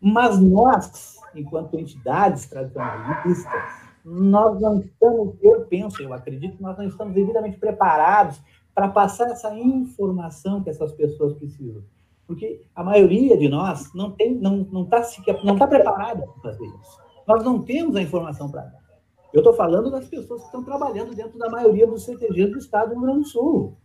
Mas 0.00 0.40
nós, 0.40 1.18
enquanto 1.34 1.78
entidades 1.78 2.46
tradicionalistas, 2.46 3.62
nós 4.04 4.58
não 4.60 4.80
estamos, 4.80 5.34
eu 5.42 5.62
penso, 5.62 6.02
eu 6.02 6.12
acredito 6.12 6.62
nós 6.62 6.76
não 6.76 6.86
estamos 6.86 7.14
devidamente 7.14 7.58
preparados 7.58 8.40
para 8.74 8.88
passar 8.88 9.30
essa 9.30 9.56
informação 9.56 10.62
que 10.62 10.70
essas 10.70 10.92
pessoas 10.92 11.34
precisam. 11.34 11.82
Porque 12.26 12.66
a 12.74 12.82
maioria 12.82 13.36
de 13.36 13.48
nós 13.48 13.92
não 13.94 14.10
tem, 14.10 14.34
não 14.34 14.66
não 14.70 14.84
está 14.84 15.02
não 15.44 15.56
tá 15.56 15.66
preparada 15.66 16.26
para 16.26 16.52
fazer 16.52 16.66
isso. 16.66 16.98
Nós 17.26 17.44
não 17.44 17.62
temos 17.62 17.96
a 17.96 18.02
informação 18.02 18.50
para 18.50 18.62
dar. 18.62 18.84
Eu 19.32 19.40
estou 19.40 19.52
falando 19.52 19.90
das 19.90 20.06
pessoas 20.06 20.40
que 20.40 20.46
estão 20.46 20.62
trabalhando 20.62 21.14
dentro 21.14 21.38
da 21.38 21.50
maioria 21.50 21.86
dos 21.86 22.04
CTGs 22.04 22.52
do 22.52 22.58
Estado 22.58 22.90
do 22.90 22.94
Rio 22.94 23.02
Grande 23.02 23.20
do 23.20 23.26
Sul. 23.26 23.76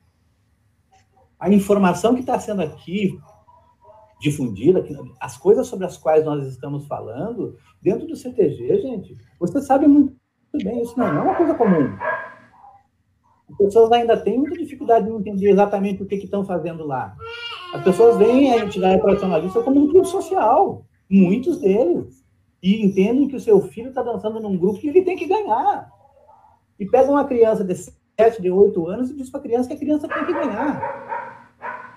A 1.39 1.49
informação 1.51 2.13
que 2.13 2.21
está 2.21 2.39
sendo 2.39 2.61
aqui 2.61 3.19
difundida, 4.19 4.85
as 5.19 5.37
coisas 5.37 5.67
sobre 5.67 5.85
as 5.85 5.97
quais 5.97 6.25
nós 6.25 6.45
estamos 6.45 6.85
falando, 6.85 7.57
dentro 7.81 8.05
do 8.05 8.15
CTG, 8.15 8.81
gente, 8.81 9.17
você 9.39 9.61
sabe 9.61 9.87
muito 9.87 10.15
bem, 10.61 10.81
isso 10.81 10.97
não 10.97 11.07
é 11.07 11.21
uma 11.21 11.35
coisa 11.35 11.53
comum. 11.55 11.97
As 13.49 13.57
pessoas 13.57 13.91
ainda 13.91 14.15
têm 14.17 14.37
muita 14.37 14.57
dificuldade 14.57 15.05
de 15.05 15.11
entender 15.11 15.49
exatamente 15.49 16.03
o 16.03 16.05
que, 16.05 16.15
estão 16.15 16.45
fazendo 16.45 16.85
lá. 16.85 17.15
As 17.73 17.83
pessoas 17.83 18.17
veem 18.17 18.53
a 18.53 18.65
entidade 18.65 19.01
tradicionalista 19.01 19.61
como 19.61 19.81
um 19.81 19.89
clube 19.89 20.07
social, 20.07 20.85
muitos 21.09 21.57
deles 21.57 22.23
e 22.61 22.85
entendem 22.85 23.27
que 23.27 23.35
o 23.35 23.39
seu 23.39 23.61
filho 23.61 23.89
está 23.89 24.03
dançando 24.03 24.39
num 24.39 24.57
grupo 24.57 24.79
que 24.79 24.87
ele 24.89 25.01
tem 25.01 25.15
que 25.15 25.25
ganhar. 25.25 25.89
E 26.79 26.85
pega 26.85 27.11
uma 27.11 27.25
criança 27.25 27.63
de 27.63 27.75
7, 27.75 28.41
de 28.41 28.51
8 28.51 28.87
anos 28.87 29.09
e 29.09 29.15
diz 29.15 29.29
para 29.29 29.39
a 29.39 29.43
criança 29.43 29.69
que 29.69 29.75
a 29.75 29.79
criança 29.79 30.07
tem 30.07 30.25
que 30.25 30.33
ganhar. 30.33 30.99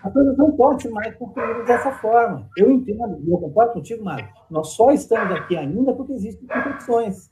A 0.03 0.11
coisa 0.11 0.35
não 0.37 0.53
pode 0.53 0.89
mais 0.89 1.15
construída 1.17 1.63
dessa 1.63 1.93
forma. 1.93 2.49
Eu 2.57 2.71
entendo, 2.71 3.23
eu 3.25 3.39
concordo 3.39 3.75
contigo, 3.75 4.05
Mário. 4.05 4.29
Nós 4.51 4.71
só 4.71 4.91
estamos 4.91 5.37
aqui 5.37 5.57
ainda 5.57 5.93
porque 5.93 6.13
existem 6.13 6.47
competições. 6.49 7.31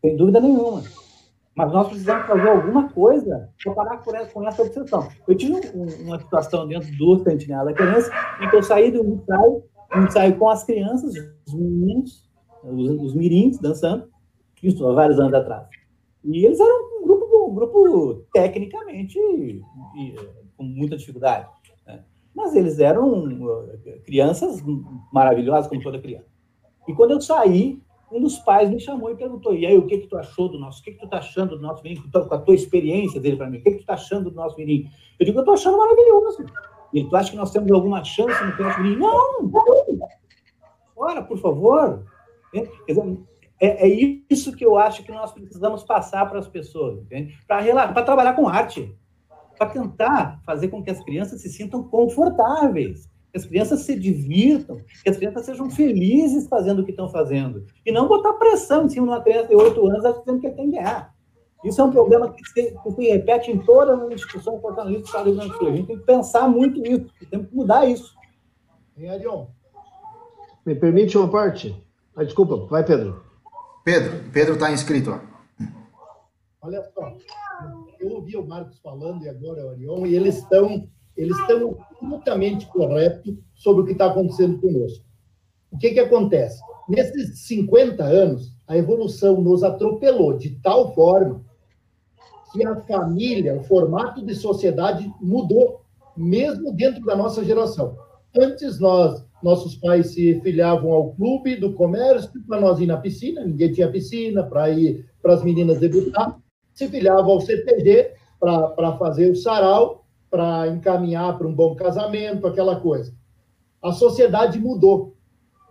Sem 0.00 0.16
dúvida 0.16 0.40
nenhuma. 0.40 0.82
Mas 1.54 1.70
nós 1.70 1.88
precisamos 1.88 2.26
fazer 2.26 2.48
alguma 2.48 2.88
coisa 2.88 3.50
para 3.62 3.74
parar 3.74 3.98
com 3.98 4.48
essa 4.48 4.62
obsessão. 4.62 5.08
Eu 5.28 5.36
tive 5.36 5.54
uma 6.00 6.18
situação 6.18 6.66
dentro 6.66 6.90
do 6.96 7.22
Sentinela 7.22 7.66
da 7.66 7.74
Criança 7.74 8.10
em 8.40 8.48
que 8.48 8.56
eu 8.56 8.62
saí 8.62 8.90
do 8.90 9.04
ensaio, 9.04 9.62
um 9.94 10.04
ensaio 10.04 10.38
com 10.38 10.48
as 10.48 10.64
crianças, 10.64 11.14
os 11.46 11.54
meninos, 11.54 12.30
os, 12.64 13.02
os 13.02 13.14
mirins 13.14 13.58
dançando, 13.58 14.08
isso 14.62 14.86
há 14.86 14.94
vários 14.94 15.20
anos 15.20 15.34
atrás. 15.34 15.66
E 16.24 16.46
eles 16.46 16.58
eram 16.58 17.00
um 17.00 17.06
grupo, 17.06 17.46
um 17.50 17.54
grupo 17.54 18.26
tecnicamente 18.32 19.18
e, 19.18 20.16
com 20.56 20.64
muita 20.64 20.96
dificuldade. 20.96 21.48
Né? 21.86 22.02
Mas 22.34 22.54
eles 22.54 22.78
eram 22.78 23.24
uh, 23.24 23.78
crianças 24.06 24.62
maravilhosas, 25.12 25.68
como 25.68 25.82
toda 25.82 26.00
criança. 26.00 26.26
E 26.88 26.94
quando 26.94 27.10
eu 27.10 27.20
saí, 27.20 27.82
um 28.12 28.20
dos 28.20 28.38
pais 28.38 28.68
me 28.70 28.78
chamou 28.78 29.10
e 29.10 29.16
perguntou: 29.16 29.54
e 29.54 29.66
aí, 29.66 29.76
o 29.76 29.86
que, 29.86 29.98
que 29.98 30.06
tu 30.06 30.16
achou 30.16 30.48
do 30.48 30.58
nosso? 30.58 30.80
O 30.80 30.84
que, 30.84 30.92
que 30.92 30.98
tu 30.98 31.08
tá 31.08 31.18
achando 31.18 31.56
do 31.56 31.62
nosso 31.62 31.82
menino? 31.82 32.02
Com 32.10 32.34
a 32.34 32.38
tua 32.38 32.54
experiência 32.54 33.20
dele 33.20 33.36
para 33.36 33.48
mim, 33.48 33.58
o 33.58 33.62
que, 33.62 33.70
que 33.72 33.78
tu 33.78 33.86
tá 33.86 33.94
achando 33.94 34.30
do 34.30 34.36
nosso 34.36 34.56
menino? 34.56 34.88
Eu 35.18 35.26
digo: 35.26 35.38
eu 35.38 35.44
tô 35.44 35.52
achando 35.52 35.78
maravilhoso. 35.78 36.44
E 36.92 37.04
tu 37.04 37.16
acha 37.16 37.30
que 37.30 37.36
nós 37.36 37.50
temos 37.50 37.72
alguma 37.72 38.04
chance 38.04 38.38
no 38.44 38.64
nosso 38.64 38.80
menino? 38.80 39.00
Não, 39.00 39.42
não. 39.42 40.08
Ora, 40.94 41.22
por 41.22 41.38
favor, 41.38 42.04
é, 42.54 43.86
é, 43.86 43.88
isso 44.28 44.54
que 44.54 44.64
eu 44.64 44.76
acho 44.76 45.02
que 45.02 45.10
nós 45.10 45.32
precisamos 45.32 45.82
passar 45.82 46.26
para 46.28 46.38
as 46.38 46.48
pessoas, 46.48 47.00
Para 47.46 48.02
trabalhar 48.02 48.34
com 48.34 48.48
arte, 48.48 48.94
para 49.56 49.70
tentar 49.70 50.40
fazer 50.44 50.68
com 50.68 50.82
que 50.82 50.90
as 50.90 51.02
crianças 51.02 51.40
se 51.40 51.48
sintam 51.48 51.82
confortáveis, 51.84 53.08
que 53.32 53.38
as 53.38 53.46
crianças 53.46 53.80
se 53.80 53.98
divirtam, 53.98 54.78
que 55.02 55.08
as 55.08 55.16
crianças 55.16 55.46
sejam 55.46 55.70
felizes 55.70 56.46
fazendo 56.48 56.82
o 56.82 56.84
que 56.84 56.90
estão 56.90 57.08
fazendo. 57.08 57.64
E 57.84 57.90
não 57.90 58.06
botar 58.06 58.34
pressão 58.34 58.84
em 58.84 58.90
cima 58.90 59.06
de 59.06 59.12
uma 59.12 59.22
criança 59.22 59.48
de 59.48 59.54
8 59.54 59.86
anos 59.86 59.96
dizendo 60.02 60.18
que 60.18 60.24
tem 60.24 60.40
que 60.40 60.50
ganhar. 60.50 61.14
Isso 61.64 61.80
é 61.80 61.84
um 61.84 61.90
problema 61.90 62.30
que 62.30 62.44
se, 62.44 62.76
que 62.76 62.90
se 62.90 63.08
repete 63.08 63.50
em 63.50 63.58
todas 63.58 63.98
as 63.98 64.10
instituições 64.10 64.60
fortalecidas 64.60 65.02
do 65.02 65.06
Estado 65.06 65.24
do 65.24 65.30
Rio 65.30 65.38
Grande 65.38 65.52
do 65.52 65.58
Sul. 65.58 65.68
A 65.68 65.76
gente 65.76 65.86
tem 65.86 65.98
que 65.98 66.04
pensar 66.04 66.48
muito 66.48 66.80
nisso, 66.80 67.06
temos 67.30 67.48
que 67.48 67.54
mudar 67.54 67.86
isso. 67.86 68.14
Em 68.98 69.08
Arion, 69.08 69.46
me 70.66 70.74
permite 70.74 71.16
uma 71.16 71.28
parte? 71.28 71.74
Ah, 72.14 72.24
desculpa, 72.24 72.56
vai, 72.66 72.84
Pedro. 72.84 73.24
Pedro, 73.84 74.30
Pedro 74.30 74.54
está 74.54 74.70
inscrito. 74.70 75.18
Olha 76.60 76.82
só, 76.94 77.16
eu 77.98 78.10
ouvi 78.10 78.36
o 78.36 78.46
Marcos 78.46 78.78
falando 78.80 79.24
e 79.24 79.28
agora 79.28 79.64
o 79.64 79.70
Arion, 79.70 80.06
e 80.06 80.14
eles 80.14 80.38
estão 80.38 80.88
eles 81.22 81.38
estão 81.38 81.76
absolutamente 81.90 82.66
corretos 82.66 83.34
sobre 83.54 83.82
o 83.82 83.86
que 83.86 83.92
está 83.92 84.06
acontecendo 84.06 84.60
conosco. 84.60 85.04
O 85.70 85.78
que, 85.78 85.90
que 85.90 86.00
acontece? 86.00 86.60
Nesses 86.88 87.46
50 87.46 88.02
anos, 88.02 88.52
a 88.66 88.76
evolução 88.76 89.40
nos 89.40 89.62
atropelou 89.62 90.36
de 90.36 90.50
tal 90.60 90.94
forma 90.94 91.44
que 92.52 92.66
a 92.66 92.76
família, 92.82 93.56
o 93.56 93.62
formato 93.62 94.24
de 94.24 94.34
sociedade 94.34 95.10
mudou, 95.20 95.82
mesmo 96.16 96.72
dentro 96.72 97.02
da 97.04 97.16
nossa 97.16 97.42
geração. 97.42 97.96
Antes, 98.36 98.78
nós 98.78 99.24
nossos 99.42 99.74
pais 99.74 100.12
se 100.12 100.40
filiavam 100.40 100.92
ao 100.92 101.12
clube 101.14 101.56
do 101.56 101.72
comércio 101.72 102.30
para 102.46 102.60
nós 102.60 102.78
ir 102.78 102.86
na 102.86 102.96
piscina, 102.96 103.44
ninguém 103.44 103.72
tinha 103.72 103.90
piscina, 103.90 104.44
para 104.44 104.70
ir 104.70 105.04
para 105.20 105.34
as 105.34 105.42
meninas 105.42 105.80
debutar, 105.80 106.38
se 106.72 106.88
filiavam 106.88 107.32
ao 107.32 107.40
CTG 107.40 108.12
para 108.38 108.96
fazer 108.98 109.30
o 109.30 109.36
sarau, 109.36 110.01
para 110.32 110.66
encaminhar 110.68 111.36
para 111.36 111.46
um 111.46 111.54
bom 111.54 111.74
casamento, 111.74 112.46
aquela 112.46 112.80
coisa. 112.80 113.14
A 113.82 113.92
sociedade 113.92 114.58
mudou. 114.58 115.14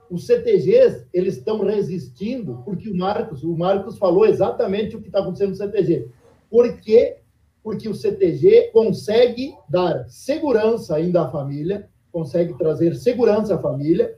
Os 0.07 0.27
CTGs, 0.27 1.07
eles 1.11 1.37
estão 1.37 1.65
resistindo, 1.65 2.61
porque 2.63 2.87
o 2.87 2.95
Marcos, 2.95 3.43
o 3.43 3.57
Marcos 3.57 3.97
falou 3.97 4.23
exatamente 4.23 4.95
o 4.95 5.01
que 5.01 5.07
está 5.07 5.19
acontecendo 5.19 5.49
no 5.49 5.55
CTG. 5.55 6.09
Por 6.47 6.77
quê? 6.79 7.17
Porque 7.63 7.89
o 7.89 7.95
CTG 7.95 8.69
consegue 8.71 9.55
dar 9.67 10.07
segurança 10.07 10.95
ainda 10.95 11.23
à 11.23 11.31
família, 11.31 11.89
consegue 12.11 12.55
trazer 12.55 12.93
segurança 12.95 13.55
à 13.55 13.57
família, 13.57 14.15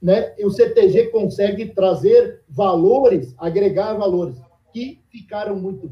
né? 0.00 0.36
E 0.38 0.46
o 0.46 0.50
CTG 0.50 1.08
consegue 1.08 1.66
trazer 1.66 2.42
valores, 2.48 3.34
agregar 3.38 3.94
valores 3.94 4.36
que 4.72 5.02
ficaram 5.10 5.56
muito 5.56 5.88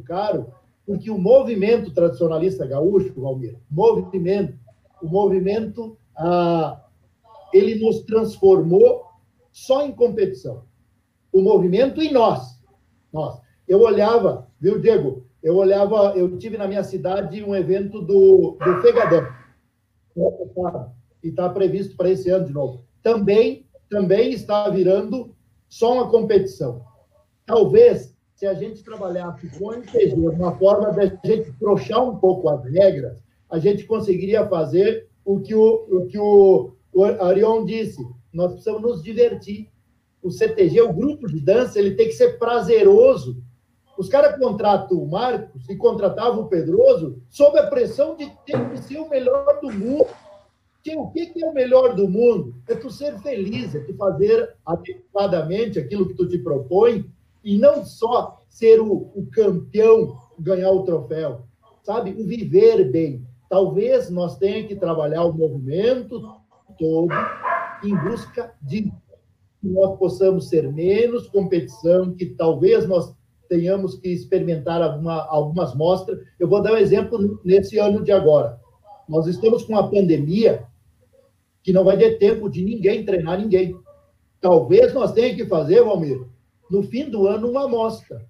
Porque 0.88 1.11
o 1.11 1.18
movimento 1.18 1.92
tradicionalista 1.92 2.64
gaúcho, 2.64 3.12
Valmir, 3.20 3.59
movimento, 3.70 4.59
o 5.03 5.07
movimento, 5.07 5.98
ah, 6.16 6.83
ele 7.53 7.74
nos 7.74 8.01
transformou 8.05 9.05
só 9.53 9.85
em 9.85 9.92
competição. 9.92 10.64
O 11.31 11.42
movimento 11.42 12.03
e 12.03 12.11
nós. 12.11 12.59
Nós. 13.12 13.38
Eu 13.68 13.83
olhava, 13.83 14.48
viu, 14.59 14.81
Diego? 14.81 15.27
Eu 15.42 15.57
olhava, 15.57 16.14
eu 16.16 16.38
tive 16.38 16.57
na 16.57 16.66
minha 16.66 16.83
cidade 16.83 17.44
um 17.44 17.55
evento 17.55 18.01
do, 18.01 18.57
do 18.59 18.81
Fegadão. 18.81 19.29
E 21.22 21.29
está 21.29 21.51
previsto 21.51 21.98
para 21.98 22.09
esse 22.09 22.31
ano 22.31 22.46
de 22.46 22.53
novo. 22.55 22.83
Também, 23.03 23.66
também 23.90 24.33
está 24.33 24.70
virando 24.70 25.37
só 25.68 25.92
uma 25.92 26.09
competição. 26.11 26.83
Talvez, 27.44 28.16
se 28.38 28.46
a 28.46 28.55
gente 28.55 28.85
trabalhasse 28.85 29.48
com 29.59 29.64
o 29.64 29.74
MTG, 29.74 30.14
uma 30.14 30.57
forma 30.57 30.92
da 30.92 31.07
gente 31.07 31.51
frouxar 31.59 32.09
um 32.09 32.18
pouco 32.18 32.48
as 32.48 32.64
regras, 32.66 33.20
a 33.51 33.59
gente 33.59 33.83
conseguiria 33.83 34.46
fazer 34.46 35.09
o 35.24 35.40
que 35.40 35.57
o, 35.57 35.88
o, 35.90 36.07
que 36.07 36.16
o, 36.16 36.70
o 36.92 37.03
Arion 37.03 37.64
disse. 37.64 38.01
Nós 38.33 38.53
precisamos 38.53 38.83
nos 38.83 39.03
divertir. 39.03 39.68
O 40.22 40.31
CTG, 40.31 40.81
o 40.83 40.92
grupo 40.92 41.27
de 41.27 41.40
dança, 41.40 41.81
ele 41.81 41.96
tem 41.96 42.07
que 42.07 42.12
ser 42.12 42.38
prazeroso. 42.38 43.42
Os 43.98 44.09
caras 44.09 44.38
contratam 44.38 44.98
o 44.98 45.11
Marcos 45.11 45.68
e 45.68 45.74
contratavam 45.74 46.42
o 46.42 46.48
Pedroso 46.48 47.20
sob 47.29 47.59
a 47.59 47.66
pressão 47.66 48.14
de 48.14 48.31
ter 48.46 48.70
que 48.70 48.79
ser 48.79 48.98
o 48.98 49.09
melhor 49.09 49.59
do 49.61 49.72
mundo. 49.72 50.07
O 50.96 51.11
que 51.11 51.42
é 51.42 51.44
o 51.44 51.53
melhor 51.53 51.96
do 51.96 52.09
mundo? 52.09 52.55
É 52.68 52.77
tu 52.77 52.88
ser 52.88 53.18
feliz, 53.18 53.74
é 53.74 53.81
tu 53.81 53.96
fazer 53.96 54.55
adequadamente 54.64 55.81
aquilo 55.81 56.07
que 56.07 56.14
tu 56.14 56.29
te 56.29 56.38
propõe 56.38 57.05
e 57.48 57.56
não 57.56 57.82
só 57.82 58.42
ser 58.46 58.78
o, 58.78 59.11
o 59.14 59.26
campeão, 59.32 60.14
ganhar 60.38 60.70
o 60.70 60.82
troféu, 60.82 61.46
sabe? 61.82 62.11
O 62.11 62.26
viver 62.26 62.92
bem. 62.92 63.26
Talvez 63.48 64.11
nós 64.11 64.37
tenhamos 64.37 64.68
que 64.68 64.76
trabalhar 64.76 65.24
o 65.24 65.32
movimento 65.32 66.20
todo 66.78 67.08
em 67.82 67.96
busca 67.96 68.52
de 68.61 68.82
que 68.82 69.66
nós 69.66 69.98
possamos 69.98 70.50
ser 70.50 70.70
menos 70.70 71.26
competição, 71.28 72.14
que 72.14 72.26
talvez 72.26 72.87
nós 72.87 73.16
tenhamos 73.48 73.94
que 73.94 74.11
experimentar 74.11 74.82
alguma, 74.82 75.24
algumas 75.24 75.74
mostras. 75.74 76.20
Eu 76.38 76.48
vou 76.48 76.62
dar 76.62 76.74
um 76.74 76.76
exemplo 76.76 77.40
nesse 77.42 77.78
ano 77.78 78.04
de 78.04 78.12
agora. 78.12 78.61
Nós 79.08 79.26
estamos 79.26 79.64
com 79.64 79.72
uma 79.72 79.90
pandemia 79.90 80.66
que 81.62 81.72
não 81.72 81.82
vai 81.82 81.96
ter 81.96 82.18
tempo 82.18 82.50
de 82.50 82.62
ninguém 82.62 83.06
treinar 83.06 83.40
ninguém. 83.40 83.74
Talvez 84.38 84.92
nós 84.92 85.12
tenhamos 85.12 85.37
que 85.38 85.46
fazer, 85.46 85.82
Valmir, 85.82 86.28
no 86.70 86.83
fim 86.83 87.09
do 87.09 87.26
ano, 87.26 87.50
uma 87.50 87.64
amostra. 87.64 88.24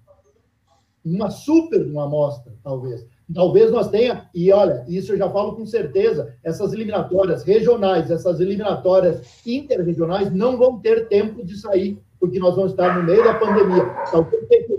Uma 1.03 1.29
super 1.29 1.85
uma 1.85 2.05
amostra, 2.05 2.53
talvez. 2.63 3.05
Talvez 3.33 3.71
nós 3.71 3.89
tenha, 3.89 4.27
e 4.33 4.51
olha, 4.51 4.83
isso 4.87 5.13
eu 5.13 5.17
já 5.17 5.29
falo 5.29 5.55
com 5.55 5.65
certeza, 5.65 6.35
essas 6.43 6.73
eliminatórias 6.73 7.43
regionais, 7.43 8.09
essas 8.09 8.39
eliminatórias 8.39 9.21
interregionais 9.45 10.31
não 10.33 10.57
vão 10.57 10.79
ter 10.79 11.07
tempo 11.07 11.45
de 11.45 11.55
sair, 11.55 12.01
porque 12.19 12.39
nós 12.39 12.55
vamos 12.55 12.71
estar 12.71 12.97
no 12.97 13.03
meio 13.03 13.23
da 13.23 13.35
pandemia. 13.35 13.85
Talvez 14.11 14.47
tenha 14.47 14.63
que 14.67 14.69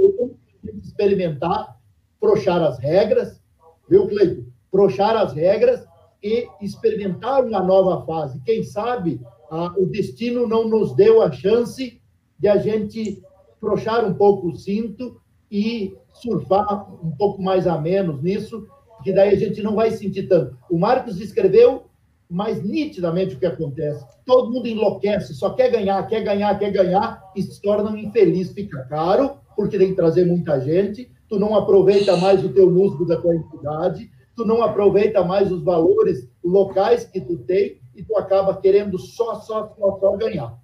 experimentar, 0.83 1.77
frouxar 2.19 2.61
as 2.63 2.79
regras, 2.79 3.41
viu, 3.89 4.09
Cleito? 4.09 4.45
Frouxar 4.71 5.17
as 5.17 5.33
regras 5.33 5.87
e 6.23 6.47
experimentar 6.61 7.45
uma 7.45 7.63
nova 7.63 8.05
fase. 8.05 8.41
Quem 8.45 8.63
sabe 8.63 9.21
ah, 9.51 9.73
o 9.77 9.87
destino 9.87 10.47
não 10.47 10.69
nos 10.69 10.95
deu 10.95 11.23
a 11.23 11.31
chance 11.31 12.01
de 12.39 12.49
a 12.49 12.57
gente 12.57 13.23
frouxar 13.61 14.05
um 14.05 14.15
pouco 14.15 14.49
o 14.49 14.57
cinto 14.57 15.21
e 15.51 15.95
surfar 16.15 16.93
um 17.05 17.11
pouco 17.11 17.43
mais 17.43 17.67
a 17.67 17.79
menos 17.79 18.23
nisso, 18.23 18.67
que 19.03 19.13
daí 19.13 19.31
a 19.31 19.39
gente 19.39 19.63
não 19.63 19.75
vai 19.75 19.91
sentir 19.91 20.29
tanto. 20.29 20.57
O 20.71 20.79
Marcos 20.79 21.17
descreveu 21.17 21.85
mais 22.29 22.63
nitidamente 22.63 23.35
o 23.35 23.39
que 23.39 23.47
acontece. 23.47 24.05
Todo 24.25 24.53
mundo 24.53 24.69
enlouquece, 24.69 25.35
só 25.35 25.51
quer 25.51 25.71
ganhar, 25.71 26.07
quer 26.07 26.23
ganhar, 26.23 26.59
quer 26.59 26.71
ganhar 26.71 27.23
e 27.35 27.43
se 27.43 27.61
torna 27.61 27.91
um 27.91 27.97
infeliz. 27.97 28.53
Fica 28.53 28.85
caro, 28.85 29.39
porque 29.57 29.77
tem 29.77 29.89
que 29.89 29.97
trazer 29.97 30.25
muita 30.25 30.61
gente, 30.61 31.11
tu 31.29 31.39
não 31.39 31.55
aproveita 31.57 32.17
mais 32.17 32.45
o 32.45 32.49
teu 32.51 32.71
músculo 32.71 33.07
da 33.07 33.21
tua 33.21 33.35
entidade, 33.35 34.11
tu 34.37 34.45
não 34.45 34.63
aproveita 34.63 35.25
mais 35.25 35.51
os 35.51 35.63
valores 35.63 36.29
locais 36.43 37.05
que 37.05 37.21
tu 37.21 37.37
tem 37.39 37.81
e 37.95 38.03
tu 38.03 38.17
acaba 38.17 38.57
querendo 38.57 38.99
só, 38.99 39.35
só, 39.35 39.75
só, 39.77 39.99
só 39.99 40.17
ganhar. 40.17 40.57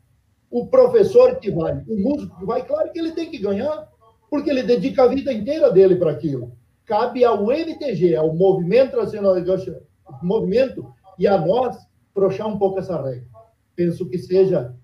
O 0.50 0.66
professor 0.66 1.36
que 1.36 1.50
vai, 1.50 1.82
o 1.88 1.98
músico 1.98 2.38
que 2.38 2.44
vai, 2.44 2.64
claro 2.64 2.90
que 2.92 2.98
ele 2.98 3.12
tem 3.12 3.30
que 3.30 3.38
ganhar, 3.38 3.88
porque 4.30 4.50
ele 4.50 4.62
dedica 4.62 5.04
a 5.04 5.08
vida 5.08 5.32
inteira 5.32 5.70
dele 5.70 5.96
para 5.96 6.12
aquilo. 6.12 6.52
Cabe 6.84 7.24
ao 7.24 7.50
MTG, 7.50 8.14
ao 8.14 8.34
Movimento 8.34 8.96
Nacional 8.96 9.40
de 9.40 9.76
Movimento 10.22 10.86
e 11.18 11.26
a 11.26 11.36
nós 11.38 11.76
frouxar 12.14 12.46
um 12.46 12.58
pouco 12.58 12.78
essa 12.78 12.96
regra. 13.02 13.26
Penso 13.74 14.08
que 14.08 14.18
seja, 14.18 14.74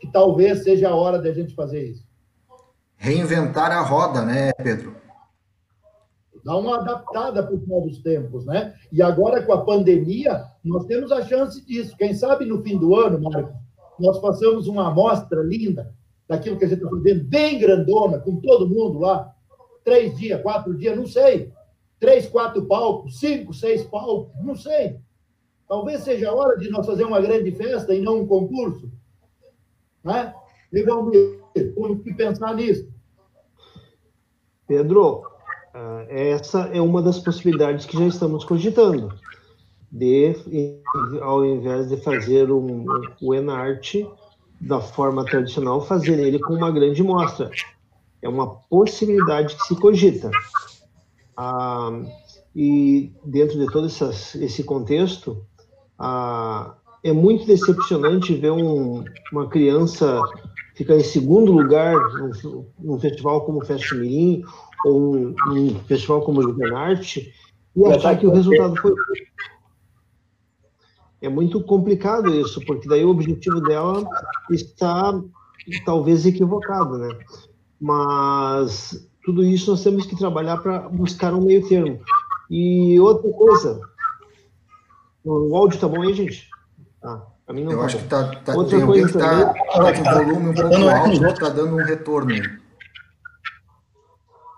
que 0.00 0.10
talvez 0.10 0.62
seja 0.62 0.88
a 0.88 0.94
hora 0.94 1.20
da 1.20 1.32
gente 1.32 1.54
fazer 1.54 1.90
isso. 1.90 2.04
Reinventar 2.96 3.72
a 3.72 3.80
roda, 3.80 4.24
né, 4.24 4.52
Pedro? 4.52 5.00
dar 6.44 6.56
uma 6.56 6.78
adaptada 6.78 7.42
para 7.42 7.54
os 7.54 7.66
novos 7.66 7.98
tempos, 7.98 8.44
né? 8.46 8.74
E 8.90 9.02
agora, 9.02 9.42
com 9.42 9.52
a 9.52 9.64
pandemia, 9.64 10.44
nós 10.64 10.86
temos 10.86 11.12
a 11.12 11.22
chance 11.22 11.64
disso. 11.64 11.96
Quem 11.96 12.14
sabe 12.14 12.44
no 12.44 12.62
fim 12.62 12.78
do 12.78 12.94
ano, 12.94 13.20
Marcos, 13.20 13.54
nós 14.00 14.18
passamos 14.18 14.66
uma 14.66 14.88
amostra 14.88 15.42
linda 15.42 15.94
daquilo 16.28 16.56
que 16.56 16.64
a 16.64 16.68
gente 16.68 16.78
está 16.78 16.90
fazendo, 16.90 17.24
bem 17.24 17.58
grandona, 17.58 18.18
com 18.18 18.36
todo 18.36 18.68
mundo 18.68 19.00
lá, 19.00 19.34
três 19.84 20.16
dias, 20.16 20.40
quatro 20.42 20.76
dias, 20.76 20.96
não 20.96 21.06
sei. 21.06 21.52
Três, 21.98 22.26
quatro 22.26 22.64
palcos, 22.66 23.18
cinco, 23.18 23.52
seis 23.52 23.82
palcos, 23.84 24.32
não 24.42 24.54
sei. 24.54 24.98
Talvez 25.68 26.02
seja 26.02 26.30
a 26.30 26.34
hora 26.34 26.56
de 26.58 26.70
nós 26.70 26.86
fazer 26.86 27.04
uma 27.04 27.20
grande 27.20 27.52
festa 27.52 27.94
e 27.94 28.00
não 28.00 28.20
um 28.20 28.26
concurso. 28.26 28.90
Né? 30.02 30.34
E 30.72 30.82
vamos 30.82 32.02
que 32.02 32.14
pensar 32.14 32.54
nisso. 32.54 32.88
Pedro, 34.66 35.22
ah, 35.74 36.06
essa 36.08 36.62
é 36.72 36.80
uma 36.80 37.02
das 37.02 37.18
possibilidades 37.18 37.86
que 37.86 37.98
já 37.98 38.06
estamos 38.06 38.44
cogitando, 38.44 39.12
de, 39.90 40.34
ao 41.20 41.44
invés 41.44 41.88
de 41.88 41.96
fazer 41.96 42.50
um, 42.50 42.84
o 43.20 43.34
Enart 43.34 43.94
da 44.60 44.80
forma 44.80 45.24
tradicional, 45.24 45.84
fazer 45.84 46.18
ele 46.18 46.38
com 46.38 46.54
uma 46.54 46.70
grande 46.70 47.02
mostra. 47.02 47.50
É 48.22 48.28
uma 48.28 48.56
possibilidade 48.68 49.56
que 49.56 49.62
se 49.62 49.74
cogita. 49.76 50.30
Ah, 51.36 51.90
e 52.54 53.12
dentro 53.24 53.58
de 53.58 53.66
todo 53.72 53.86
essas, 53.86 54.34
esse 54.34 54.62
contexto, 54.62 55.42
ah, 55.98 56.74
é 57.02 57.12
muito 57.12 57.46
decepcionante 57.46 58.34
ver 58.34 58.52
um, 58.52 59.04
uma 59.32 59.48
criança 59.48 60.20
ficar 60.74 60.96
em 60.96 61.04
segundo 61.04 61.52
lugar 61.52 61.94
num, 62.14 62.66
num 62.78 62.98
festival 62.98 63.44
como 63.44 63.60
o 63.60 63.64
Fest 63.64 63.92
Mirim 63.92 64.42
ou 64.84 65.14
um, 65.14 65.34
um 65.48 65.74
festival 65.80 66.22
como 66.22 66.40
o 66.40 66.42
Juvenarte 66.42 67.32
e 67.76 67.86
achar 67.86 68.18
que 68.18 68.26
o 68.26 68.32
resultado 68.32 68.76
foi. 68.76 68.94
É 71.22 71.28
muito 71.28 71.62
complicado 71.62 72.34
isso, 72.34 72.64
porque 72.64 72.88
daí 72.88 73.04
o 73.04 73.10
objetivo 73.10 73.60
dela 73.60 74.04
está 74.50 75.20
talvez 75.84 76.24
equivocado, 76.24 76.96
né? 76.98 77.18
Mas 77.78 79.06
tudo 79.24 79.44
isso 79.44 79.70
nós 79.70 79.82
temos 79.82 80.06
que 80.06 80.16
trabalhar 80.16 80.56
para 80.58 80.88
buscar 80.88 81.34
um 81.34 81.42
meio 81.42 81.66
termo. 81.68 82.00
E 82.50 82.98
outra 82.98 83.30
coisa, 83.32 83.80
o 85.24 85.54
áudio 85.56 85.78
tá 85.78 85.86
bom 85.86 86.02
aí, 86.02 86.14
gente? 86.14 86.48
Tá. 87.00 87.22
mim 87.50 87.64
não 87.64 87.72
Eu 87.72 87.78
tá 87.78 87.84
acho 87.84 87.96
bom. 87.96 88.02
que 88.02 88.08
tá, 88.08 88.34
tá 88.36 88.54
outra 88.56 88.78
tem 88.78 88.86
coisa 88.86 89.06
que 89.06 89.18
tá, 89.18 89.52
tá 89.52 89.92
com 89.92 90.24
volume 90.24 90.48
um 90.48 90.54
pouco 90.54 90.88
alto, 90.88 91.24
está 91.26 91.48
dando 91.50 91.76
um 91.76 91.84
retorno. 91.84 92.34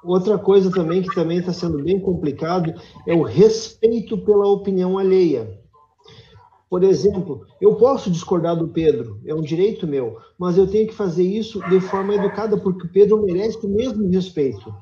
Outra 0.05 0.37
coisa 0.39 0.71
também 0.71 1.03
que 1.03 1.15
também 1.15 1.39
está 1.39 1.53
sendo 1.53 1.83
bem 1.83 2.01
complicado 2.01 2.75
é 3.07 3.15
o 3.15 3.23
respeito 3.23 4.19
pela 4.19 4.47
opinião 4.47 4.99
alheia. 4.99 5.62
Por 6.73 6.83
exemplo, 6.85 7.45
eu 7.61 7.75
posso 7.75 8.11
discordar 8.11 8.57
do 8.57 8.67
Pedro, 8.67 9.21
é 9.27 9.35
um 9.35 9.43
direito 9.43 9.87
meu, 9.87 10.17
mas 10.39 10.57
eu 10.57 10.67
tenho 10.67 10.89
que 10.89 10.95
fazer 10.95 11.23
isso 11.23 11.61
de 11.69 11.79
forma 11.81 12.15
educada, 12.15 12.57
porque 12.57 12.87
o 12.87 12.91
Pedro 12.91 13.23
merece 13.23 13.59
o 13.67 13.69
mesmo 13.69 14.09
respeito, 14.09 14.75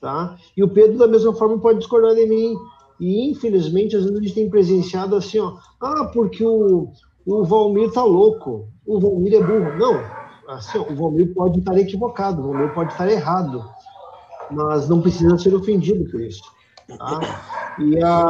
tá? 0.00 0.36
E 0.56 0.62
o 0.62 0.68
Pedro, 0.68 0.98
da 0.98 1.08
mesma 1.08 1.34
forma, 1.34 1.58
pode 1.58 1.80
discordar 1.80 2.14
de 2.14 2.26
mim. 2.26 2.54
E, 3.00 3.28
infelizmente, 3.28 3.96
às 3.96 4.04
vezes 4.04 4.16
a 4.16 4.22
gente 4.22 4.34
tem 4.36 4.48
presenciado 4.48 5.16
assim, 5.16 5.40
ó, 5.40 5.56
ah, 5.80 6.12
porque 6.14 6.44
o, 6.44 6.92
o 7.26 7.42
Valmir 7.42 7.90
tá 7.90 8.04
louco, 8.04 8.68
o 8.86 9.00
Valmir 9.00 9.34
é 9.34 9.42
burro. 9.42 9.76
Não, 9.76 10.00
assim, 10.46 10.78
ó, 10.78 10.92
o 10.92 10.94
Valmir 10.94 11.34
pode 11.34 11.58
estar 11.58 11.76
equivocado, 11.76 12.40
o 12.40 12.52
Valmir 12.52 12.72
pode 12.72 12.92
estar 12.92 13.10
errado 13.10 13.68
mas 14.48 14.88
não 14.88 15.00
precisa 15.00 15.36
ser 15.38 15.54
ofendido 15.54 16.08
por 16.10 16.20
isso. 16.20 16.42
Tá? 16.98 17.20
E 17.78 18.02
a, 18.02 18.28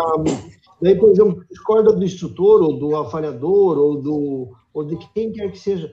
daí, 0.82 0.98
por 0.98 1.10
exemplo, 1.10 1.44
discorda 1.48 1.92
do 1.92 2.04
instrutor, 2.04 2.62
ou 2.62 2.78
do 2.78 2.96
avaliador, 2.96 3.78
ou, 3.78 4.00
do, 4.00 4.52
ou 4.74 4.84
de 4.84 4.96
quem 5.14 5.32
quer 5.32 5.50
que 5.50 5.58
seja. 5.58 5.92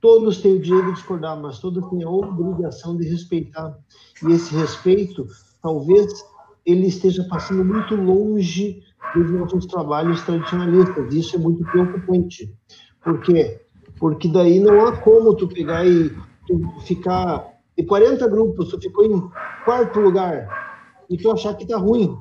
Todos 0.00 0.40
têm 0.40 0.56
o 0.56 0.60
direito 0.60 0.86
de 0.86 0.92
discordar, 0.94 1.38
mas 1.40 1.58
todos 1.58 1.86
têm 1.90 2.04
a 2.04 2.10
obrigação 2.10 2.96
de 2.96 3.06
respeitar. 3.08 3.76
E 4.22 4.32
esse 4.32 4.54
respeito, 4.54 5.26
talvez, 5.62 6.24
ele 6.64 6.86
esteja 6.86 7.26
passando 7.28 7.64
muito 7.64 7.94
longe 7.96 8.82
dos 9.14 9.30
nossos 9.30 9.66
trabalhos 9.66 10.22
tradicionalistas. 10.22 11.12
Isso 11.12 11.36
é 11.36 11.38
muito 11.38 11.64
preocupante. 11.64 12.54
Por 13.02 13.20
quê? 13.20 13.60
Porque 13.98 14.28
daí 14.28 14.60
não 14.60 14.86
há 14.86 14.96
como 14.96 15.34
tu 15.34 15.48
pegar 15.48 15.86
e 15.86 16.10
tu 16.46 16.60
ficar 16.86 17.46
de 17.76 17.84
40 17.84 18.26
grupos, 18.28 18.68
tu 18.68 18.80
ficou 18.80 19.04
em 19.04 19.30
quarto 19.64 20.00
lugar 20.00 20.48
e 21.08 21.16
tu 21.16 21.30
achar 21.30 21.54
que 21.54 21.66
tá 21.66 21.76
ruim 21.76 22.16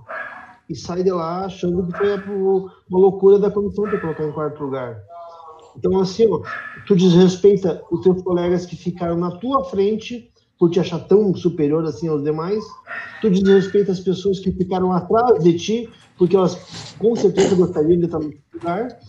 e 0.70 0.76
sai 0.76 1.04
de 1.04 1.12
lá 1.12 1.46
achando 1.46 1.88
que 1.88 1.98
foi 1.98 2.14
uma 2.14 3.00
loucura 3.00 3.40
da 3.40 3.50
comissão 3.50 3.90
de 3.90 4.00
colocar 4.00 4.24
em 4.24 4.32
quarto 4.32 4.64
lugar. 4.64 5.02
Então, 5.76 6.00
assim, 6.00 6.28
ó, 6.32 6.42
tu 6.86 6.96
desrespeita 6.96 7.82
os 7.92 8.02
teus 8.02 8.22
colegas 8.22 8.66
que 8.66 8.76
ficaram 8.76 9.18
na 9.18 9.32
tua 9.32 9.64
frente 9.66 10.32
por 10.60 10.70
te 10.70 10.80
achar 10.80 11.00
tão 11.00 11.34
superior 11.34 11.86
assim 11.86 12.10
aos 12.10 12.22
demais, 12.22 12.62
tu 13.22 13.30
desrespeita 13.30 13.94
as 13.94 14.00
pessoas 14.00 14.40
que 14.40 14.52
ficaram 14.52 14.92
atrás 14.92 15.42
de 15.42 15.58
ti, 15.58 15.90
porque 16.18 16.36
elas 16.36 16.94
com 17.00 17.16
certeza 17.16 17.56
gostariam 17.56 17.98
de 17.98 18.06
estar 18.06 18.20
no 18.20 18.34
lugar, 18.54 19.00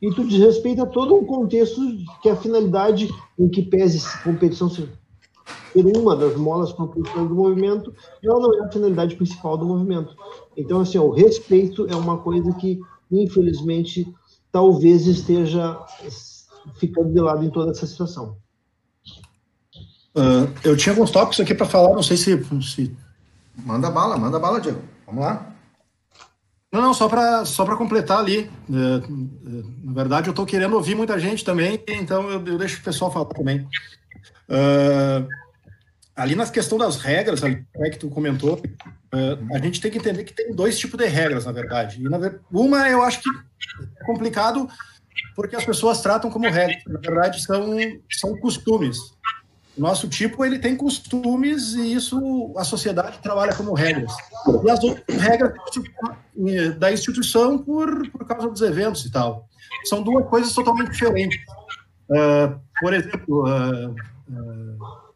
e 0.00 0.10
tu 0.14 0.26
desrespeita 0.26 0.86
todo 0.86 1.14
um 1.14 1.26
contexto 1.26 1.80
que 2.22 2.28
a 2.30 2.36
finalidade 2.36 3.10
em 3.38 3.48
que 3.50 3.62
pese 3.62 4.00
competição 4.22 4.70
ser 4.70 4.88
uma 5.74 6.16
das 6.16 6.36
molas 6.36 6.72
propulsoras 6.72 7.28
do 7.28 7.34
movimento, 7.34 7.92
ela 8.22 8.40
não 8.40 8.62
é 8.62 8.64
a 8.64 8.72
finalidade 8.72 9.16
principal 9.16 9.56
do 9.56 9.66
movimento. 9.66 10.14
Então, 10.56 10.80
assim, 10.80 10.98
o 10.98 11.10
respeito 11.10 11.86
é 11.88 11.96
uma 11.96 12.18
coisa 12.18 12.52
que, 12.54 12.80
infelizmente, 13.10 14.06
talvez 14.50 15.06
esteja 15.06 15.78
ficando 16.78 17.12
de 17.12 17.20
lado 17.20 17.44
em 17.44 17.50
toda 17.50 17.72
essa 17.72 17.86
situação. 17.86 18.36
Uh, 20.16 20.46
eu 20.62 20.76
tinha 20.76 20.92
alguns 20.92 21.10
tópicos 21.10 21.40
aqui 21.40 21.54
para 21.54 21.66
falar, 21.66 21.92
não 21.92 22.02
sei 22.02 22.16
se, 22.16 22.62
se, 22.62 22.96
Manda 23.64 23.90
bala, 23.90 24.16
manda 24.16 24.38
bala, 24.38 24.60
Diego. 24.60 24.80
Vamos 25.06 25.24
lá. 25.24 25.54
Não, 26.72 26.80
não, 26.80 26.94
só 26.94 27.08
para 27.08 27.44
só 27.44 27.64
completar 27.76 28.18
ali. 28.18 28.50
Uh, 28.68 29.62
na 29.82 29.92
verdade, 29.92 30.28
eu 30.28 30.32
estou 30.32 30.46
querendo 30.46 30.74
ouvir 30.74 30.94
muita 30.94 31.18
gente 31.18 31.44
também, 31.44 31.82
então 31.88 32.30
eu, 32.30 32.44
eu 32.44 32.58
deixo 32.58 32.80
o 32.80 32.84
pessoal 32.84 33.12
falar 33.12 33.26
também. 33.26 33.66
Uh, 34.48 35.26
ali 36.16 36.34
na 36.34 36.46
questão 36.46 36.78
das 36.78 36.96
regras, 36.96 37.42
ali, 37.42 37.64
né, 37.76 37.90
que 37.90 37.98
tu 37.98 38.08
comentou, 38.08 38.60
a 39.52 39.58
gente 39.58 39.80
tem 39.80 39.90
que 39.90 39.98
entender 39.98 40.24
que 40.24 40.32
tem 40.32 40.54
dois 40.54 40.78
tipos 40.78 40.98
de 40.98 41.06
regras, 41.06 41.44
na 41.44 41.52
verdade. 41.52 42.00
E, 42.00 42.08
na, 42.08 42.18
uma 42.50 42.88
eu 42.88 43.02
acho 43.02 43.22
que 43.22 43.28
é 43.28 44.04
complicado 44.04 44.68
porque 45.36 45.56
as 45.56 45.64
pessoas 45.64 46.00
tratam 46.00 46.30
como 46.30 46.48
regras. 46.48 46.82
Na 46.86 46.98
verdade, 46.98 47.42
são, 47.42 47.76
são 48.10 48.36
costumes. 48.38 48.98
Nosso 49.76 50.08
tipo 50.08 50.44
ele 50.44 50.58
tem 50.58 50.76
costumes 50.76 51.74
e 51.74 51.94
isso 51.94 52.54
a 52.56 52.62
sociedade 52.62 53.18
trabalha 53.18 53.54
como 53.54 53.74
regras. 53.74 54.12
E 54.64 54.70
as 54.70 54.82
outras 54.82 55.20
regras 55.20 55.52
da 56.78 56.92
instituição 56.92 57.58
por, 57.58 58.08
por 58.10 58.24
causa 58.24 58.48
dos 58.48 58.62
eventos 58.62 59.04
e 59.04 59.10
tal. 59.10 59.48
São 59.84 60.02
duas 60.02 60.28
coisas 60.28 60.52
totalmente 60.52 60.92
diferentes. 60.92 61.40
Uh, 62.08 62.60
por 62.80 62.92
exemplo, 62.92 63.44
uh, 63.48 63.90
uh, 63.90 65.13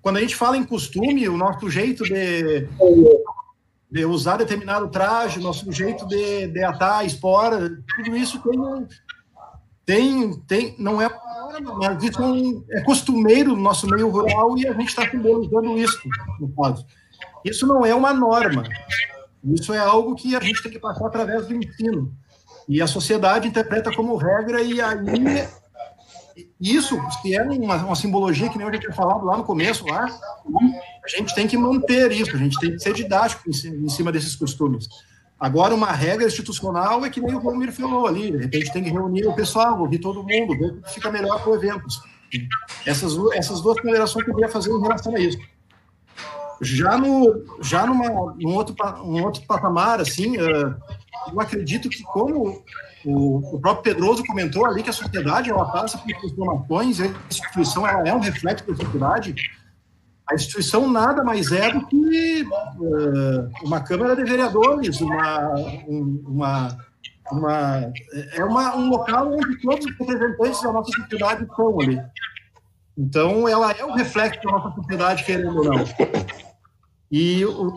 quando 0.00 0.16
a 0.16 0.20
gente 0.20 0.36
fala 0.36 0.56
em 0.56 0.64
costume, 0.64 1.28
o 1.28 1.36
nosso 1.36 1.68
jeito 1.68 2.04
de, 2.04 2.68
de 3.90 4.04
usar 4.04 4.36
determinado 4.36 4.88
traje, 4.88 5.40
nosso 5.40 5.70
jeito 5.72 6.06
de, 6.06 6.46
de 6.46 6.62
atar 6.62 7.04
espora, 7.04 7.70
tudo 7.96 8.16
isso 8.16 8.40
tem, 8.40 8.88
tem, 9.84 10.40
tem 10.42 10.76
não 10.78 11.02
é 11.02 11.08
mas 11.76 12.02
isso 12.02 12.64
é 12.70 12.80
costumeiro 12.82 13.56
no 13.56 13.62
nosso 13.62 13.86
meio 13.88 14.08
rural 14.08 14.56
e 14.56 14.66
a 14.66 14.72
gente 14.72 14.88
está 14.88 15.10
simbolizando 15.10 15.76
isso, 15.76 16.00
no 16.38 16.48
caso. 16.54 16.86
Isso 17.44 17.66
não 17.66 17.84
é 17.84 17.94
uma 17.94 18.14
norma, 18.14 18.62
isso 19.44 19.74
é 19.74 19.78
algo 19.78 20.14
que 20.14 20.36
a 20.36 20.40
gente 20.40 20.62
tem 20.62 20.70
que 20.70 20.78
passar 20.78 21.06
através 21.06 21.46
do 21.46 21.54
ensino. 21.54 22.14
E 22.68 22.80
a 22.80 22.86
sociedade 22.86 23.48
interpreta 23.48 23.92
como 23.94 24.16
regra, 24.16 24.62
e 24.62 24.80
aí 24.80 25.48
isso, 26.60 26.98
se 27.20 27.34
é 27.34 27.42
uma, 27.42 27.76
uma 27.76 27.96
simbologia 27.96 28.48
que 28.48 28.58
nem 28.58 28.66
eu 28.66 28.72
já 28.72 28.80
tinha 28.80 28.92
falado 28.92 29.24
lá 29.24 29.36
no 29.36 29.44
começo, 29.44 29.86
lá, 29.86 30.06
a 31.04 31.08
gente 31.08 31.34
tem 31.34 31.46
que 31.46 31.56
manter 31.56 32.12
isso, 32.12 32.34
a 32.34 32.38
gente 32.38 32.58
tem 32.58 32.72
que 32.72 32.78
ser 32.78 32.94
didático 32.94 33.42
em, 33.48 33.84
em 33.84 33.88
cima 33.88 34.12
desses 34.12 34.36
costumes. 34.36 34.88
Agora, 35.38 35.74
uma 35.74 35.90
regra 35.90 36.26
institucional 36.26 37.04
é 37.04 37.08
que 37.08 37.20
nem 37.20 37.34
o 37.34 37.38
Romir 37.38 37.72
falou 37.72 38.06
ali, 38.06 38.30
de 38.30 38.36
repente 38.36 38.72
tem 38.72 38.84
que 38.84 38.90
reunir 38.90 39.26
o 39.26 39.34
pessoal, 39.34 39.80
ouvir 39.80 39.98
todo 39.98 40.22
mundo, 40.22 40.58
ver 40.58 40.72
o 40.72 40.82
que 40.82 40.92
fica 40.92 41.10
melhor 41.10 41.42
para 41.42 41.50
o 41.50 41.54
evento. 41.54 41.86
Essas, 42.86 43.14
essas 43.34 43.60
duas 43.62 43.80
ponderações 43.80 44.24
que 44.24 44.30
eu 44.30 44.34
queria 44.34 44.50
fazer 44.50 44.70
em 44.70 44.80
relação 44.80 45.16
a 45.16 45.18
isso. 45.18 45.38
Já, 46.60 46.98
no, 46.98 47.42
já 47.62 47.86
numa, 47.86 48.34
num, 48.38 48.54
outro, 48.54 48.76
um 49.02 49.22
outro 49.22 49.42
patamar, 49.46 49.98
assim, 49.98 50.36
uh, 50.36 50.76
eu 51.32 51.40
acredito 51.40 51.88
que 51.88 52.02
como 52.02 52.62
o, 53.04 53.56
o, 53.56 53.60
próprio 53.60 53.94
Pedroso 53.94 54.24
comentou 54.24 54.66
ali 54.66 54.82
que 54.82 54.90
a 54.90 54.92
sociedade 54.92 55.50
ela 55.50 55.64
passa 55.66 55.98
por 55.98 56.06
transformações, 56.06 57.00
a 57.00 57.06
instituição 57.28 57.86
ela 57.86 58.08
é 58.08 58.14
um 58.14 58.20
reflexo 58.20 58.66
da 58.66 58.76
sociedade, 58.76 59.34
a 60.30 60.34
instituição 60.34 60.88
nada 60.88 61.24
mais 61.24 61.50
é 61.50 61.72
do 61.72 61.86
que 61.86 62.42
uh, 62.42 63.50
uma 63.64 63.80
Câmara 63.80 64.14
de 64.14 64.22
Vereadores, 64.22 65.00
uma, 65.00 65.54
uma, 65.88 66.78
uma, 67.32 67.92
é 68.34 68.44
uma, 68.44 68.76
um 68.76 68.90
local 68.90 69.32
onde 69.32 69.60
todos 69.60 69.86
os 69.86 69.98
representantes 69.98 70.62
da 70.62 70.72
nossa 70.72 70.92
sociedade 70.92 71.42
estão 71.42 71.80
ali. 71.80 72.00
Então, 72.96 73.48
ela 73.48 73.72
é 73.72 73.84
o 73.84 73.94
reflexo 73.94 74.40
da 74.44 74.52
nossa 74.52 74.74
sociedade, 74.74 75.24
querendo 75.24 75.56
ou 75.56 75.64
não. 75.64 75.84
E 77.10 77.44
uh, 77.44 77.72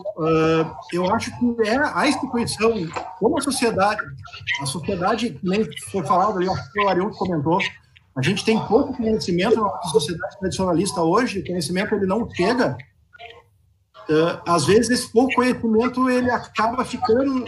eu 0.92 1.12
acho 1.12 1.36
que 1.38 1.68
é 1.68 1.76
a 1.76 2.06
instituição, 2.06 2.72
como 3.18 3.36
a 3.36 3.40
sociedade, 3.40 4.00
a 4.60 4.66
sociedade, 4.66 5.40
nem 5.42 5.68
foi 5.90 6.04
falado 6.06 6.38
ali, 6.38 6.48
acho 6.48 6.72
que 6.72 6.80
o 6.80 6.88
Ariel 6.88 7.10
comentou, 7.10 7.58
a 8.16 8.22
gente 8.22 8.44
tem 8.44 8.64
pouco 8.66 8.96
conhecimento 8.96 9.60
na 9.60 9.82
sociedade 9.82 10.38
tradicionalista 10.38 11.02
hoje, 11.02 11.40
o 11.40 11.44
conhecimento 11.44 11.96
ele 11.96 12.06
não 12.06 12.30
chega. 12.30 12.76
Uh, 14.08 14.38
às 14.46 14.66
vezes 14.66 14.90
esse 14.90 15.10
pouco 15.10 15.34
conhecimento 15.34 16.08
ele 16.08 16.30
acaba 16.30 16.84
ficando 16.84 17.44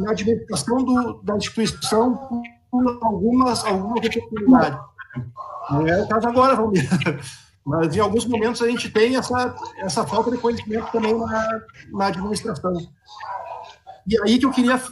na 0.00 0.10
administração 0.10 0.84
do, 0.84 1.22
da 1.22 1.36
instituição 1.36 2.42
por 2.70 2.98
algumas 3.02 3.64
algumas 3.64 4.04
oportunidades. 4.04 4.78
Não 5.70 5.86
é 5.86 6.02
o 6.02 6.08
caso 6.08 6.28
agora, 6.28 6.56
Valmir. 6.56 6.86
Mas 7.64 7.94
em 7.94 8.00
alguns 8.00 8.26
momentos 8.26 8.60
a 8.60 8.68
gente 8.68 8.90
tem 8.90 9.16
essa, 9.16 9.54
essa 9.78 10.06
falta 10.06 10.30
de 10.30 10.38
conhecimento 10.38 10.90
também 10.90 11.16
na, 11.16 11.60
na 11.92 12.06
administração. 12.06 12.74
E 14.06 14.20
aí 14.22 14.38
que 14.38 14.46
eu 14.46 14.50
queria 14.50 14.82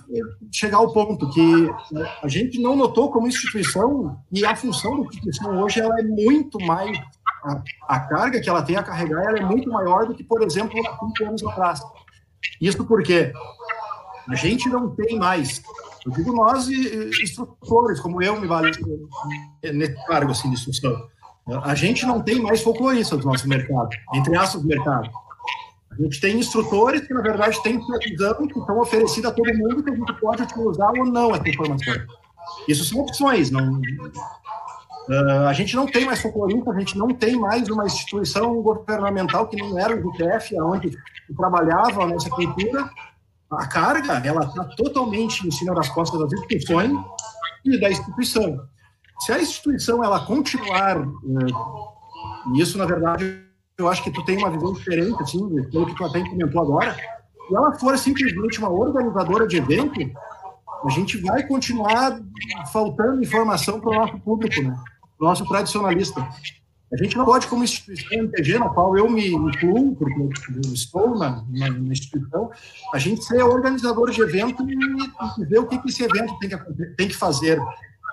chegar 0.53 0.79
ao 0.79 0.93
ponto 0.93 1.29
que 1.31 1.43
né, 1.93 2.13
a 2.23 2.29
gente 2.29 2.61
não 2.61 2.77
notou 2.77 3.11
como 3.11 3.27
instituição 3.27 4.17
e 4.31 4.45
a 4.45 4.55
função 4.55 5.01
da 5.01 5.09
instituição 5.09 5.61
hoje 5.61 5.81
ela 5.81 5.99
é 5.99 6.03
muito 6.05 6.61
mais 6.61 6.97
a, 7.45 7.63
a 7.89 8.01
carga 8.01 8.41
que 8.41 8.49
ela 8.49 8.63
tem 8.63 8.77
a 8.77 8.85
carregar 8.85 9.25
ela 9.25 9.39
é 9.39 9.45
muito 9.45 9.69
maior 9.69 10.07
do 10.07 10.15
que 10.15 10.23
por 10.23 10.43
exemplo 10.43 10.79
há 10.87 10.93
cinco 10.93 11.25
anos 11.25 11.45
atrás. 11.45 11.81
Isso 12.61 12.85
porque 12.85 13.33
a 14.29 14.35
gente 14.37 14.69
não 14.69 14.95
tem 14.95 15.19
mais, 15.19 15.61
eu 16.07 16.13
digo 16.13 16.33
nós 16.33 16.69
instrutores 16.69 17.99
como 17.99 18.23
eu 18.23 18.41
me 18.41 18.47
vale 18.47 18.71
nesse 19.61 20.07
cargo 20.07 20.31
assim 20.31 20.49
de 20.51 20.55
instrução, 20.55 21.09
a 21.65 21.75
gente 21.75 22.07
não 22.07 22.21
tem 22.21 22.41
mais 22.41 22.63
folcloristas 22.63 23.21
do 23.21 23.27
nosso 23.27 23.49
mercado, 23.49 23.91
entre 24.15 24.37
aspas 24.37 24.63
do 24.63 24.69
mercado. 24.69 25.11
A 25.91 26.03
gente 26.03 26.21
tem 26.21 26.39
instrutores 26.39 27.07
que, 27.07 27.13
na 27.13 27.21
verdade, 27.21 27.63
têm 27.63 27.85
previsão 27.85 28.47
que 28.47 28.59
estão 28.59 28.79
oferecidas 28.79 29.33
a 29.33 29.35
todo 29.35 29.53
mundo 29.55 29.83
que 29.83 29.91
a 29.91 29.95
gente 29.95 30.13
pode 30.15 30.43
utilizar 30.43 30.93
ou 30.93 31.07
não 31.07 31.35
essa 31.35 31.49
informação. 31.49 31.95
Isso 32.69 32.85
são 32.85 33.01
opções. 33.01 33.51
Não, 33.51 33.81
uh, 35.09 35.47
a 35.49 35.53
gente 35.53 35.75
não 35.75 35.87
tem 35.87 36.05
mais 36.05 36.23
folclorista, 36.23 36.71
a 36.71 36.79
gente 36.79 36.97
não 36.97 37.09
tem 37.09 37.37
mais 37.37 37.69
uma 37.69 37.85
instituição 37.87 38.63
governamental 38.63 39.49
que 39.49 39.57
não 39.57 39.79
era 39.79 39.95
o 39.95 40.13
GTF, 40.13 40.61
onde 40.61 40.97
trabalhava 41.37 42.05
a 42.05 42.07
nossa 42.07 42.31
cultura. 42.31 42.89
A 43.51 43.67
carga, 43.67 44.23
ela 44.25 44.45
está 44.45 44.65
totalmente 44.77 45.47
em 45.47 45.51
cima 45.51 45.75
das 45.75 45.89
costas 45.89 46.21
das 46.21 46.33
instituições 46.33 46.93
e 47.65 47.81
da 47.81 47.91
instituição. 47.91 48.61
Se 49.21 49.33
a 49.33 49.41
instituição 49.41 50.03
ela 50.03 50.25
continuar, 50.25 50.99
uh, 50.99 52.57
isso, 52.57 52.79
na 52.79 52.87
verdade, 52.87 53.45
eu 53.79 53.89
acho 53.89 54.03
que 54.03 54.11
tu 54.11 54.25
tem 54.25 54.39
uma 54.39 54.51
visão 54.51 54.73
diferente, 54.73 55.23
assim, 55.23 55.63
pelo 55.71 55.87
que 55.87 55.95
tu 55.95 56.05
até 56.05 56.21
comentou 56.21 56.63
agora. 56.63 56.95
Se 56.95 57.57
ela 57.57 57.73
for 57.75 57.97
simplesmente 57.99 58.59
uma 58.59 58.71
organizadora 58.71 59.47
de 59.47 59.57
evento, 59.57 60.01
a 60.85 60.91
gente 60.91 61.19
vai 61.19 61.47
continuar 61.47 62.21
faltando 62.73 63.23
informação 63.23 63.81
para 63.81 63.91
o 63.91 63.95
nosso 63.95 64.19
público, 64.21 64.63
né? 64.63 64.75
Nosso 65.21 65.47
tradicionalista. 65.47 66.27
A 66.93 66.97
gente 66.97 67.17
não 67.17 67.25
pode, 67.25 67.47
como 67.47 67.63
instituição 67.63 68.19
MTG, 68.19 68.59
na 68.59 68.69
qual 68.69 68.97
eu 68.97 69.09
me 69.09 69.29
incluo, 69.29 69.95
porque 69.95 70.21
eu 70.21 70.73
estou 70.73 71.17
na, 71.17 71.45
na, 71.49 71.71
na 71.71 71.93
instituição, 71.93 72.51
a 72.93 72.99
gente 72.99 73.25
ser 73.25 73.43
organizador 73.43 74.11
de 74.11 74.21
evento 74.23 74.67
e, 74.69 74.75
e 75.41 75.45
ver 75.47 75.59
o 75.61 75.67
que, 75.67 75.79
que 75.79 75.89
esse 75.89 76.03
evento 76.03 76.37
tem 76.39 76.51
que, 76.51 76.85
tem 76.97 77.09
que 77.09 77.17
fazer. 77.17 77.61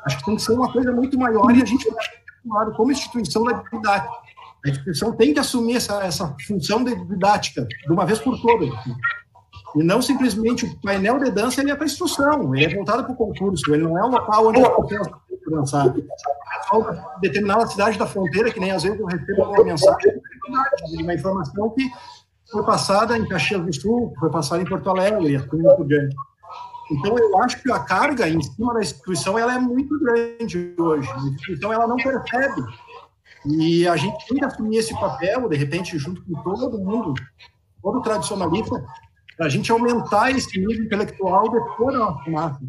Acho 0.07 0.17
que 0.19 0.25
tem 0.25 0.35
que 0.35 0.41
ser 0.41 0.53
uma 0.53 0.71
coisa 0.71 0.91
muito 0.91 1.17
maior 1.17 1.55
e 1.55 1.61
a 1.61 1.65
gente 1.65 1.87
vai, 2.45 2.71
como 2.71 2.91
instituição 2.91 3.43
da 3.43 3.61
didática 3.71 4.27
a 4.65 4.69
instituição 4.69 5.13
tem 5.13 5.33
que 5.33 5.39
assumir 5.39 5.77
essa, 5.77 6.03
essa 6.03 6.35
função 6.45 6.83
de 6.83 6.95
didática 7.05 7.65
de 7.65 7.91
uma 7.91 8.05
vez 8.05 8.19
por 8.19 8.39
todas. 8.41 8.69
E 9.75 9.83
não 9.83 10.01
simplesmente 10.01 10.65
o 10.65 10.81
painel 10.81 11.19
de 11.19 11.31
dança 11.31 11.61
ele 11.61 11.71
é 11.71 11.75
para 11.75 11.85
instrução, 11.85 12.55
ele 12.55 12.65
é 12.65 12.75
voltado 12.75 13.03
para 13.03 13.13
o 13.13 13.15
concurso, 13.15 13.73
ele 13.73 13.83
não 13.83 13.97
é 13.97 14.03
um 14.03 14.09
local 14.09 14.47
onde 14.47 14.61
as 14.61 14.67
pessoas 14.67 15.09
dançar. 15.49 15.87
É 15.87 17.19
determinada 17.21 17.67
cidade 17.67 17.97
da 17.97 18.07
fronteira, 18.07 18.51
que 18.51 18.59
nem 18.59 18.71
às 18.71 18.83
vezes 18.83 18.99
eu 18.99 19.05
recebo 19.05 19.43
uma 19.43 19.63
mensagem 19.63 20.21
uma 21.01 21.13
informação 21.13 21.69
que 21.71 21.89
foi 22.51 22.63
passada 22.63 23.17
em 23.17 23.27
Caxias 23.27 23.61
do 23.61 23.73
Sul, 23.73 24.13
foi 24.19 24.29
passada 24.29 24.61
em 24.61 24.65
Porto 24.65 24.89
Alegre, 24.89 25.31
e 25.31 25.35
assim 25.35 25.47
por 25.47 25.85
diante. 25.85 26.15
Então, 26.89 27.17
eu 27.17 27.37
acho 27.41 27.61
que 27.61 27.71
a 27.71 27.79
carga 27.79 28.29
em 28.29 28.41
cima 28.41 28.73
da 28.73 28.81
instituição 28.81 29.37
ela 29.37 29.55
é 29.55 29.59
muito 29.59 29.99
grande 29.99 30.73
hoje. 30.77 31.09
A 31.09 31.17
instituição 31.17 31.73
ela 31.73 31.87
não 31.87 31.97
percebe. 31.97 32.61
E 33.45 33.87
a 33.87 33.95
gente 33.95 34.27
tem 34.27 34.37
que 34.37 34.45
assumir 34.45 34.77
esse 34.77 34.93
papel, 34.93 35.47
de 35.47 35.55
repente, 35.55 35.97
junto 35.97 36.23
com 36.23 36.41
todo 36.43 36.79
mundo, 36.79 37.13
todo 37.81 38.01
tradicionalista, 38.01 38.83
para 39.35 39.45
a 39.45 39.49
gente 39.49 39.71
aumentar 39.71 40.31
esse 40.31 40.59
nível 40.59 40.85
intelectual 40.85 41.49
depois 41.49 41.93
da 41.93 41.99
nossa 41.99 42.29
massa. 42.29 42.59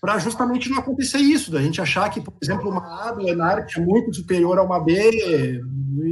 Para 0.00 0.18
justamente 0.18 0.70
não 0.70 0.78
acontecer 0.78 1.18
isso, 1.18 1.50
da 1.50 1.60
gente 1.60 1.80
achar 1.80 2.08
que, 2.10 2.20
por 2.20 2.34
exemplo, 2.42 2.70
uma 2.70 3.08
A 3.08 3.12
do 3.12 3.28
Enart 3.28 3.76
é 3.76 3.80
muito 3.80 4.14
superior 4.14 4.58
a 4.58 4.62
uma 4.62 4.80
B, 4.80 5.60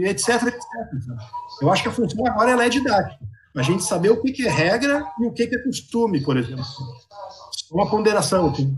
etc, 0.05 0.29
etc. 0.47 0.62
Eu 1.61 1.73
acho 1.73 1.83
que 1.83 1.89
a 1.89 1.93
função 1.93 2.27
agora 2.27 2.64
é 2.64 2.68
didática. 2.68 3.32
A 3.55 3.63
gente 3.63 3.85
saber 3.85 4.11
o 4.11 4.23
que 4.23 4.47
é 4.47 4.51
regra 4.51 5.07
e 5.21 5.27
o 5.27 5.33
que 5.33 5.43
é 5.43 5.59
costume, 5.63 6.23
por 6.23 6.37
exemplo. 6.37 6.65
Uma 7.71 7.91
ponderação. 7.91 8.51
Assim. 8.51 8.77